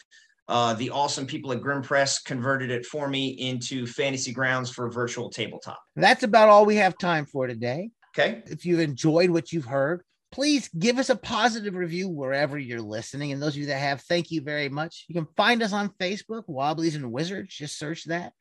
uh, 0.49 0.75
the 0.75 0.91
awesome 0.91 1.27
people 1.27 1.53
at 1.53 1.61
Grim 1.61 1.83
Press 1.83 2.21
converted 2.21 2.71
it 2.71 2.85
for 2.87 3.09
me 3.09 3.29
into 3.29 3.87
fantasy 3.87 4.33
grounds 4.33 4.71
for 4.71 4.91
virtual 4.91 5.31
tabletop. 5.31 5.79
That's 5.97 6.23
about 6.23 6.49
all 6.49 6.67
we 6.67 6.77
have 6.77 6.99
time 6.99 7.25
for 7.27 7.47
today. 7.47 7.91
Okay. 8.17 8.43
If 8.47 8.65
you've 8.65 8.81
enjoyed 8.81 9.31
what 9.31 9.53
you've 9.53 9.65
heard, 9.65 10.03
please 10.31 10.69
give 10.79 10.99
us 10.99 11.11
a 11.11 11.17
positive 11.17 11.75
review 11.75 12.09
wherever 12.09 12.59
you're 12.59 12.81
listening. 12.81 13.33
And 13.33 13.43
those 13.43 13.55
of 13.55 13.59
you 13.59 13.67
that 13.67 13.79
have, 13.79 14.03
thank 14.03 14.31
you 14.31 14.41
very 14.41 14.69
much. 14.69 15.05
You 15.09 15.15
can 15.15 15.29
find 15.37 15.63
us 15.63 15.73
on 15.73 15.95
Facebook, 16.01 16.45
Wobblies 16.49 16.97
and 16.97 17.13
Wizards. 17.13 17.55
Just 17.55 17.79
search 17.79 18.05
that. 18.05 18.33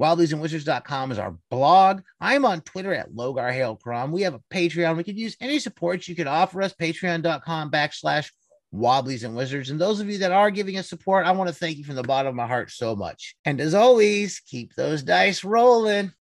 Wobbliesandwizards.com 0.00 1.12
is 1.12 1.18
our 1.18 1.36
blog. 1.50 2.02
I'm 2.20 2.44
on 2.44 2.60
Twitter 2.62 2.92
at 2.92 3.12
Logar 3.12 3.52
Hail 3.52 3.76
Crom. 3.76 4.10
We 4.10 4.22
have 4.22 4.34
a 4.34 4.42
Patreon. 4.52 4.96
We 4.96 5.04
could 5.04 5.18
use 5.18 5.36
any 5.40 5.60
support 5.60 6.08
you 6.08 6.16
could 6.16 6.26
offer 6.26 6.62
us. 6.62 6.74
Patreon.com 6.74 7.70
backslash 7.70 8.30
Wobblies 8.72 9.22
and 9.22 9.36
Wizards. 9.36 9.70
And 9.70 9.80
those 9.80 10.00
of 10.00 10.08
you 10.08 10.18
that 10.18 10.32
are 10.32 10.50
giving 10.50 10.78
us 10.78 10.88
support, 10.88 11.26
I 11.26 11.32
want 11.32 11.48
to 11.48 11.54
thank 11.54 11.78
you 11.78 11.84
from 11.84 11.94
the 11.94 12.02
bottom 12.02 12.30
of 12.30 12.34
my 12.34 12.46
heart 12.46 12.70
so 12.70 12.96
much. 12.96 13.36
And 13.44 13.60
as 13.60 13.74
always, 13.74 14.40
keep 14.40 14.74
those 14.74 15.04
dice 15.04 15.44
rolling. 15.44 16.10